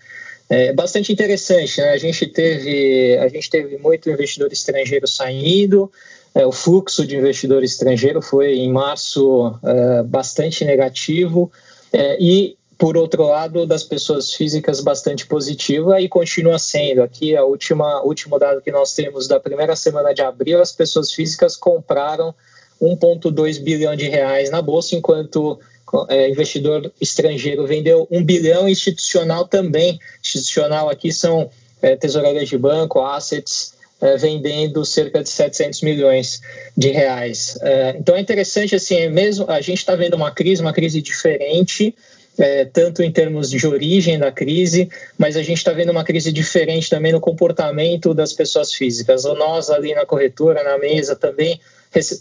É 0.48 0.74
bastante 0.74 1.12
interessante, 1.12 1.80
né? 1.80 1.90
A 1.90 1.98
gente 1.98 2.26
teve, 2.26 3.18
a 3.18 3.28
gente 3.28 3.50
teve 3.50 3.78
muito 3.78 4.10
investidor 4.10 4.52
estrangeiro 4.52 5.08
saindo, 5.08 5.92
é, 6.34 6.46
o 6.46 6.52
fluxo 6.52 7.06
de 7.06 7.16
investidor 7.16 7.64
estrangeiro 7.64 8.22
foi 8.22 8.56
em 8.56 8.72
março 8.72 9.54
é, 9.64 10.04
bastante 10.04 10.64
negativo 10.64 11.52
é, 11.92 12.18
e 12.22 12.58
por 12.80 12.96
outro 12.96 13.28
lado, 13.28 13.68
das 13.68 13.84
pessoas 13.84 14.34
físicas 14.34 14.80
bastante 14.80 15.28
positiva 15.28 16.00
e 16.00 16.08
continua 16.08 16.58
sendo. 16.58 17.04
Aqui, 17.04 17.36
a 17.36 17.44
última 17.44 18.02
último 18.04 18.40
dado 18.40 18.62
que 18.62 18.72
nós 18.72 18.94
temos 18.94 19.28
da 19.28 19.38
primeira 19.38 19.76
semana 19.76 20.14
de 20.14 20.22
abril, 20.22 20.62
as 20.62 20.72
pessoas 20.72 21.12
físicas 21.12 21.58
compraram 21.58 22.34
1,2 22.82 23.62
bilhão 23.62 23.98
de 23.98 24.08
reais 24.08 24.50
na 24.50 24.62
bolsa, 24.62 24.96
enquanto 24.96 25.60
é, 26.08 26.30
investidor 26.30 26.90
estrangeiro 27.02 27.68
vendeu 27.68 28.08
1 28.10 28.24
bilhão, 28.24 28.70
institucional 28.70 29.46
também. 29.46 30.00
Institucional 30.22 30.90
aqui 30.90 31.12
são 31.12 31.50
é, 31.82 31.98
tesourarias 31.98 32.48
de 32.48 32.58
banco, 32.58 33.02
assets, 33.02 33.74
é, 34.02 34.18
vendendo 34.18 34.84
cerca 34.86 35.22
de 35.22 35.30
700 35.30 35.82
milhões 35.82 36.42
de 36.76 36.90
reais. 36.90 37.58
É, 37.62 37.96
então 37.98 38.16
é 38.16 38.20
interessante 38.20 38.76
assim, 38.76 38.96
é 38.96 39.10
mesmo 39.10 39.50
a 39.50 39.62
gente 39.62 39.80
está 39.80 39.96
vendo 39.96 40.16
uma 40.16 40.32
crise, 40.32 40.62
uma 40.62 40.74
crise 40.74 41.02
diferente, 41.02 41.94
é, 42.38 42.64
tanto 42.64 43.04
em 43.04 43.12
termos 43.12 43.50
de 43.50 43.68
origem 43.68 44.18
da 44.18 44.32
crise, 44.32 44.90
mas 45.18 45.36
a 45.36 45.44
gente 45.44 45.58
está 45.58 45.74
vendo 45.74 45.92
uma 45.92 46.06
crise 46.06 46.32
diferente 46.32 46.90
também 46.90 47.12
no 47.12 47.20
comportamento 47.20 48.14
das 48.14 48.32
pessoas 48.32 48.74
físicas. 48.74 49.26
Nós 49.26 49.70
ali 49.70 49.94
na 49.94 50.06
corretora, 50.06 50.64
na 50.64 50.78
mesa 50.78 51.16
também 51.16 51.60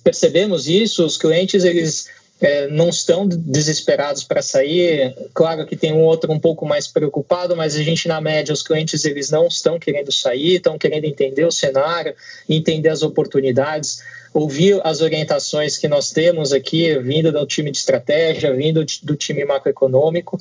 percebemos 0.02 0.66
isso. 0.66 1.04
Os 1.04 1.16
clientes 1.16 1.62
eles 1.62 2.08
é, 2.40 2.68
não 2.68 2.88
estão 2.88 3.26
desesperados 3.26 4.24
para 4.24 4.42
sair. 4.42 5.14
Claro 5.34 5.66
que 5.66 5.76
tem 5.76 5.92
um 5.92 6.02
outro 6.02 6.32
um 6.32 6.38
pouco 6.38 6.64
mais 6.64 6.86
preocupado, 6.86 7.56
mas 7.56 7.74
a 7.74 7.82
gente, 7.82 8.06
na 8.06 8.20
média, 8.20 8.52
os 8.52 8.62
clientes 8.62 9.04
eles 9.04 9.30
não 9.30 9.46
estão 9.48 9.78
querendo 9.78 10.12
sair, 10.12 10.56
estão 10.56 10.78
querendo 10.78 11.04
entender 11.04 11.44
o 11.44 11.50
cenário, 11.50 12.14
entender 12.48 12.88
as 12.88 13.02
oportunidades, 13.02 14.02
ouvir 14.32 14.80
as 14.84 15.00
orientações 15.00 15.76
que 15.76 15.88
nós 15.88 16.10
temos 16.10 16.52
aqui, 16.52 16.96
vindo 16.98 17.32
do 17.32 17.46
time 17.46 17.70
de 17.70 17.78
estratégia, 17.78 18.54
vindo 18.54 18.84
do 19.02 19.16
time 19.16 19.44
macroeconômico, 19.44 20.38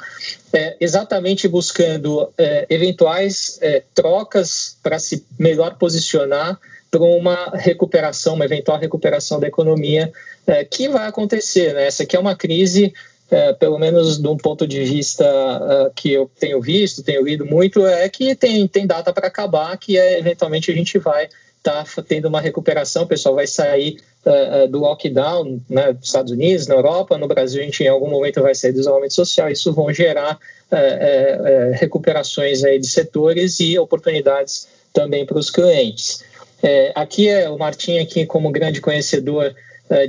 é, 0.53 0.75
exatamente 0.79 1.47
buscando 1.47 2.31
é, 2.38 2.65
eventuais 2.69 3.57
é, 3.62 3.81
trocas 3.95 4.77
para 4.83 4.99
se 4.99 5.25
melhor 5.39 5.77
posicionar 5.77 6.60
para 6.89 7.02
uma 7.02 7.52
recuperação, 7.54 8.36
uma 8.36 8.45
eventual 8.45 8.78
recuperação 8.78 9.39
da 9.39 9.47
economia 9.47 10.12
é, 10.45 10.63
que 10.63 10.88
vai 10.88 11.08
acontecer. 11.08 11.73
Né? 11.73 11.88
Essa 11.88 12.04
aqui 12.04 12.15
é 12.15 12.19
uma 12.19 12.36
crise, 12.36 12.93
é, 13.30 13.54
pelo 13.54 13.78
menos 13.78 14.17
de 14.17 14.28
um 14.28 14.38
ponto 14.38 14.67
de 14.67 14.84
vista 14.84 15.26
é, 15.26 15.91
que 15.95 16.13
eu 16.13 16.30
tenho 16.39 16.62
visto, 16.62 17.04
tenho 17.04 17.23
lido 17.23 17.45
muito, 17.45 17.86
é 17.86 18.08
que 18.10 18.36
tem, 18.36 18.67
tem 18.67 18.88
data 18.88 19.12
para 19.12 19.28
acabar, 19.28 19.78
que 19.78 19.97
é, 19.97 20.19
eventualmente 20.19 20.71
a 20.71 20.76
gente 20.76 20.97
vai 20.97 21.30
está 21.58 21.84
tendo 22.08 22.28
uma 22.28 22.39
recuperação, 22.39 23.04
o 23.04 23.08
pessoal 23.08 23.36
vai 23.36 23.45
sair 23.45 23.97
uh, 24.26 24.67
do 24.67 24.80
lockdown 24.80 25.60
né, 25.69 25.91
nos 25.93 26.06
Estados 26.06 26.32
Unidos, 26.32 26.67
na 26.67 26.76
Europa, 26.76 27.17
no 27.17 27.28
Brasil 27.28 27.62
a 27.62 27.65
gente 27.65 27.84
em 27.84 27.88
algum 27.88 28.10
momento 28.10 28.41
vai 28.41 28.56
sair 28.56 28.71
do 28.71 28.80
isolamento 28.80 29.13
social, 29.13 29.50
isso 29.50 29.73
vão 29.73 29.91
gerar 29.93 30.36
uh, 30.71 31.73
recuperações 31.73 32.63
aí 32.63 32.80
de 32.80 32.88
setores 32.88 33.60
e 33.60 33.78
oportunidades 33.78 34.67
também 34.93 35.26
para 35.26 35.38
os 35.38 35.50
clientes. 35.50 36.23
É, 36.62 36.91
aqui 36.96 37.28
é 37.28 37.50
o 37.50 37.58
Martim 37.58 38.00
aqui 38.00 38.26
como 38.26 38.52
grande 38.52 38.82
conhecedor 38.82 39.54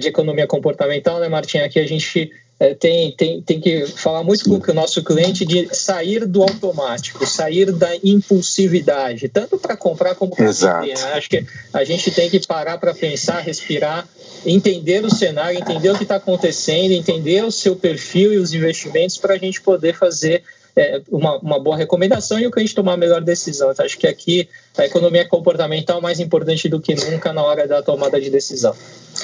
de 0.00 0.08
economia 0.08 0.44
comportamental, 0.44 1.20
né, 1.20 1.28
Martim? 1.28 1.58
Aqui 1.58 1.78
a 1.78 1.86
gente 1.86 2.32
é, 2.60 2.74
tem, 2.74 3.12
tem, 3.12 3.40
tem 3.40 3.60
que 3.60 3.86
falar 3.86 4.24
muito 4.24 4.44
com 4.44 4.72
o 4.72 4.74
nosso 4.74 5.02
cliente 5.04 5.44
de 5.44 5.72
sair 5.72 6.26
do 6.26 6.42
automático, 6.42 7.24
sair 7.24 7.70
da 7.70 7.90
impulsividade, 8.02 9.28
tanto 9.28 9.58
para 9.58 9.76
comprar 9.76 10.16
como 10.16 10.34
para 10.34 10.50
vender. 10.50 10.94
Né? 10.94 11.12
Acho 11.14 11.30
que 11.30 11.46
a 11.72 11.84
gente 11.84 12.10
tem 12.10 12.28
que 12.28 12.44
parar 12.44 12.78
para 12.78 12.92
pensar, 12.92 13.38
respirar, 13.38 14.08
entender 14.44 15.04
o 15.04 15.14
cenário, 15.14 15.60
entender 15.60 15.90
o 15.90 15.96
que 15.96 16.02
está 16.02 16.16
acontecendo, 16.16 16.90
entender 16.90 17.44
o 17.44 17.52
seu 17.52 17.76
perfil 17.76 18.32
e 18.32 18.38
os 18.38 18.52
investimentos 18.52 19.16
para 19.16 19.34
a 19.34 19.38
gente 19.38 19.60
poder 19.60 19.94
fazer 19.94 20.42
é, 20.78 21.02
uma, 21.10 21.38
uma 21.38 21.58
boa 21.58 21.76
recomendação 21.76 22.38
e 22.38 22.46
o 22.46 22.50
cliente 22.50 22.74
tomar 22.74 22.92
a 22.92 22.96
melhor 22.96 23.20
decisão. 23.20 23.72
Então, 23.72 23.84
acho 23.84 23.98
que 23.98 24.06
aqui 24.06 24.48
a 24.76 24.84
economia 24.84 25.26
comportamental 25.26 25.98
é 25.98 26.00
mais 26.00 26.20
importante 26.20 26.68
do 26.68 26.80
que 26.80 26.94
nunca 26.94 27.32
na 27.32 27.42
hora 27.42 27.66
da 27.66 27.82
tomada 27.82 28.20
de 28.20 28.30
decisão. 28.30 28.72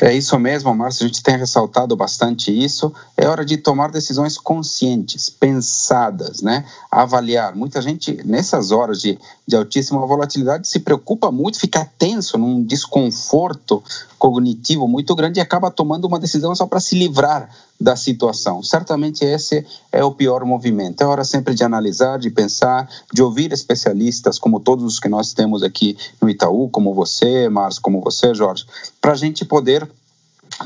É 0.00 0.12
isso 0.12 0.36
mesmo, 0.38 0.74
Márcio. 0.74 1.04
A 1.04 1.06
gente 1.06 1.22
tem 1.22 1.38
ressaltado 1.38 1.94
bastante 1.94 2.50
isso. 2.50 2.92
É 3.16 3.28
hora 3.28 3.44
de 3.44 3.56
tomar 3.56 3.92
decisões 3.92 4.36
conscientes, 4.36 5.30
pensadas, 5.30 6.42
né? 6.42 6.64
Avaliar. 6.90 7.54
Muita 7.54 7.80
gente, 7.80 8.20
nessas 8.24 8.72
horas 8.72 9.00
de, 9.00 9.16
de 9.46 9.54
altíssima 9.54 10.04
volatilidade, 10.04 10.66
se 10.66 10.80
preocupa 10.80 11.30
muito, 11.30 11.60
fica 11.60 11.88
tenso, 11.96 12.36
num 12.36 12.64
desconforto 12.64 13.80
cognitivo 14.18 14.88
muito 14.88 15.14
grande 15.14 15.38
e 15.38 15.42
acaba 15.42 15.70
tomando 15.70 16.06
uma 16.06 16.18
decisão 16.18 16.52
só 16.56 16.66
para 16.66 16.80
se 16.80 16.98
livrar 16.98 17.48
da 17.80 17.96
situação. 17.96 18.62
Certamente 18.62 19.24
esse 19.24 19.66
é 19.90 20.04
o 20.04 20.12
pior 20.12 20.44
movimento. 20.44 21.02
É 21.02 21.06
hora 21.06 21.24
sempre 21.24 21.54
de 21.54 21.64
analisar, 21.64 22.18
de 22.18 22.30
pensar, 22.30 22.88
de 23.12 23.22
ouvir 23.22 23.52
especialistas, 23.52 24.38
como 24.38 24.60
todos 24.60 24.84
os 24.84 25.00
que 25.00 25.08
nós 25.08 25.32
temos 25.32 25.62
aqui 25.62 25.96
no 26.20 26.30
Itaú, 26.30 26.68
como 26.68 26.94
você, 26.94 27.48
Márcio, 27.48 27.82
como 27.82 28.00
você, 28.00 28.34
Jorge, 28.34 28.64
para 29.00 29.12
a 29.12 29.16
gente 29.16 29.44
poder 29.44 29.88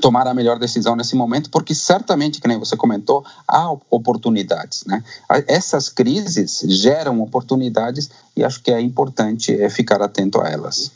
tomar 0.00 0.26
a 0.26 0.34
melhor 0.34 0.58
decisão 0.58 0.94
nesse 0.94 1.16
momento, 1.16 1.50
porque 1.50 1.74
certamente, 1.74 2.40
que 2.40 2.48
nem 2.48 2.58
você 2.58 2.76
comentou, 2.76 3.24
há 3.46 3.70
oportunidades, 3.90 4.84
né? 4.84 5.02
Essas 5.46 5.88
crises 5.88 6.62
geram 6.66 7.22
oportunidades 7.22 8.10
e 8.36 8.44
acho 8.44 8.62
que 8.62 8.70
é 8.70 8.80
importante 8.80 9.58
é, 9.58 9.70
ficar 9.70 10.02
atento 10.02 10.40
a 10.40 10.48
elas. 10.48 10.92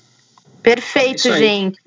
Perfeito, 0.63 1.35
gente. 1.37 1.81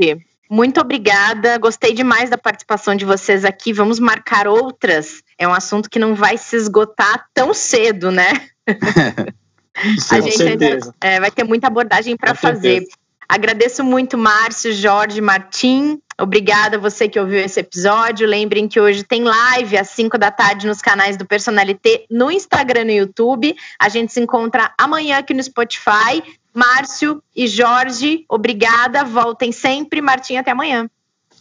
Muito 0.50 0.80
obrigada. 0.80 1.58
Gostei 1.58 1.94
demais 1.94 2.30
da 2.30 2.38
participação 2.38 2.96
de 2.96 3.06
vocês 3.06 3.44
aqui. 3.44 3.74
Vamos 3.74 4.00
marcar 4.00 4.48
outras. 4.48 5.24
É 5.38 5.48
um 5.48 5.54
assunto 5.54 5.90
que 5.90 6.00
não 6.00 6.16
vai 6.16 6.38
se 6.38 6.56
esgotar 6.56 7.26
tão 7.34 7.54
cedo, 7.54 8.12
né? 8.12 8.48
a 10.12 10.20
gente 10.20 10.44
ainda, 10.44 10.80
é, 11.02 11.20
vai 11.20 11.32
ter 11.32 11.44
muita 11.44 11.68
abordagem 11.68 12.16
para 12.16 12.36
fazer. 12.36 12.80
Certeza. 12.80 13.06
Agradeço 13.28 13.84
muito, 13.84 14.18
Márcio, 14.18 14.72
Jorge, 14.72 15.20
Martim. 15.20 16.00
Obrigada 16.20 16.78
a 16.78 16.80
você 16.80 17.10
que 17.10 17.20
ouviu 17.20 17.40
esse 17.40 17.60
episódio. 17.60 18.28
Lembrem 18.28 18.68
que 18.68 18.80
hoje 18.80 19.04
tem 19.04 19.24
live 19.24 19.78
às 19.78 19.90
5 19.90 20.18
da 20.18 20.30
tarde 20.30 20.68
nos 20.68 20.82
canais 20.82 21.18
do 21.18 21.26
Personalité, 21.26 22.06
no 22.10 22.32
Instagram 22.32 22.82
e 22.82 22.86
no 22.86 22.92
YouTube. 22.92 23.56
A 23.80 23.90
gente 23.90 24.14
se 24.14 24.22
encontra 24.22 24.72
amanhã 24.78 25.18
aqui 25.18 25.34
no 25.34 25.42
Spotify. 25.42 26.22
Márcio 26.56 27.22
e 27.36 27.48
Jorge, 27.48 28.26
obrigada. 28.30 29.04
Voltem 29.04 29.52
sempre. 29.52 30.02
Martim, 30.02 30.38
até 30.38 30.52
amanhã. 30.52 30.90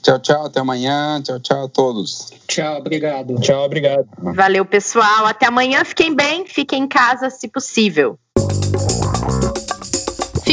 Tchau, 0.02 0.18
tchau. 0.18 0.46
Até 0.46 0.60
amanhã. 0.60 1.22
Tchau, 1.22 1.40
tchau 1.40 1.64
a 1.64 1.68
todos. 1.68 2.32
Tchau, 2.46 2.78
obrigado. 2.78 3.40
Tchau, 3.40 3.64
obrigado. 3.64 4.06
Valeu, 4.18 4.64
pessoal. 4.64 5.24
Até 5.26 5.46
amanhã. 5.46 5.84
Fiquem 5.84 6.14
bem. 6.14 6.46
Fiquem 6.46 6.82
em 6.82 6.88
casa, 6.88 7.30
se 7.30 7.48
possível. 7.48 8.18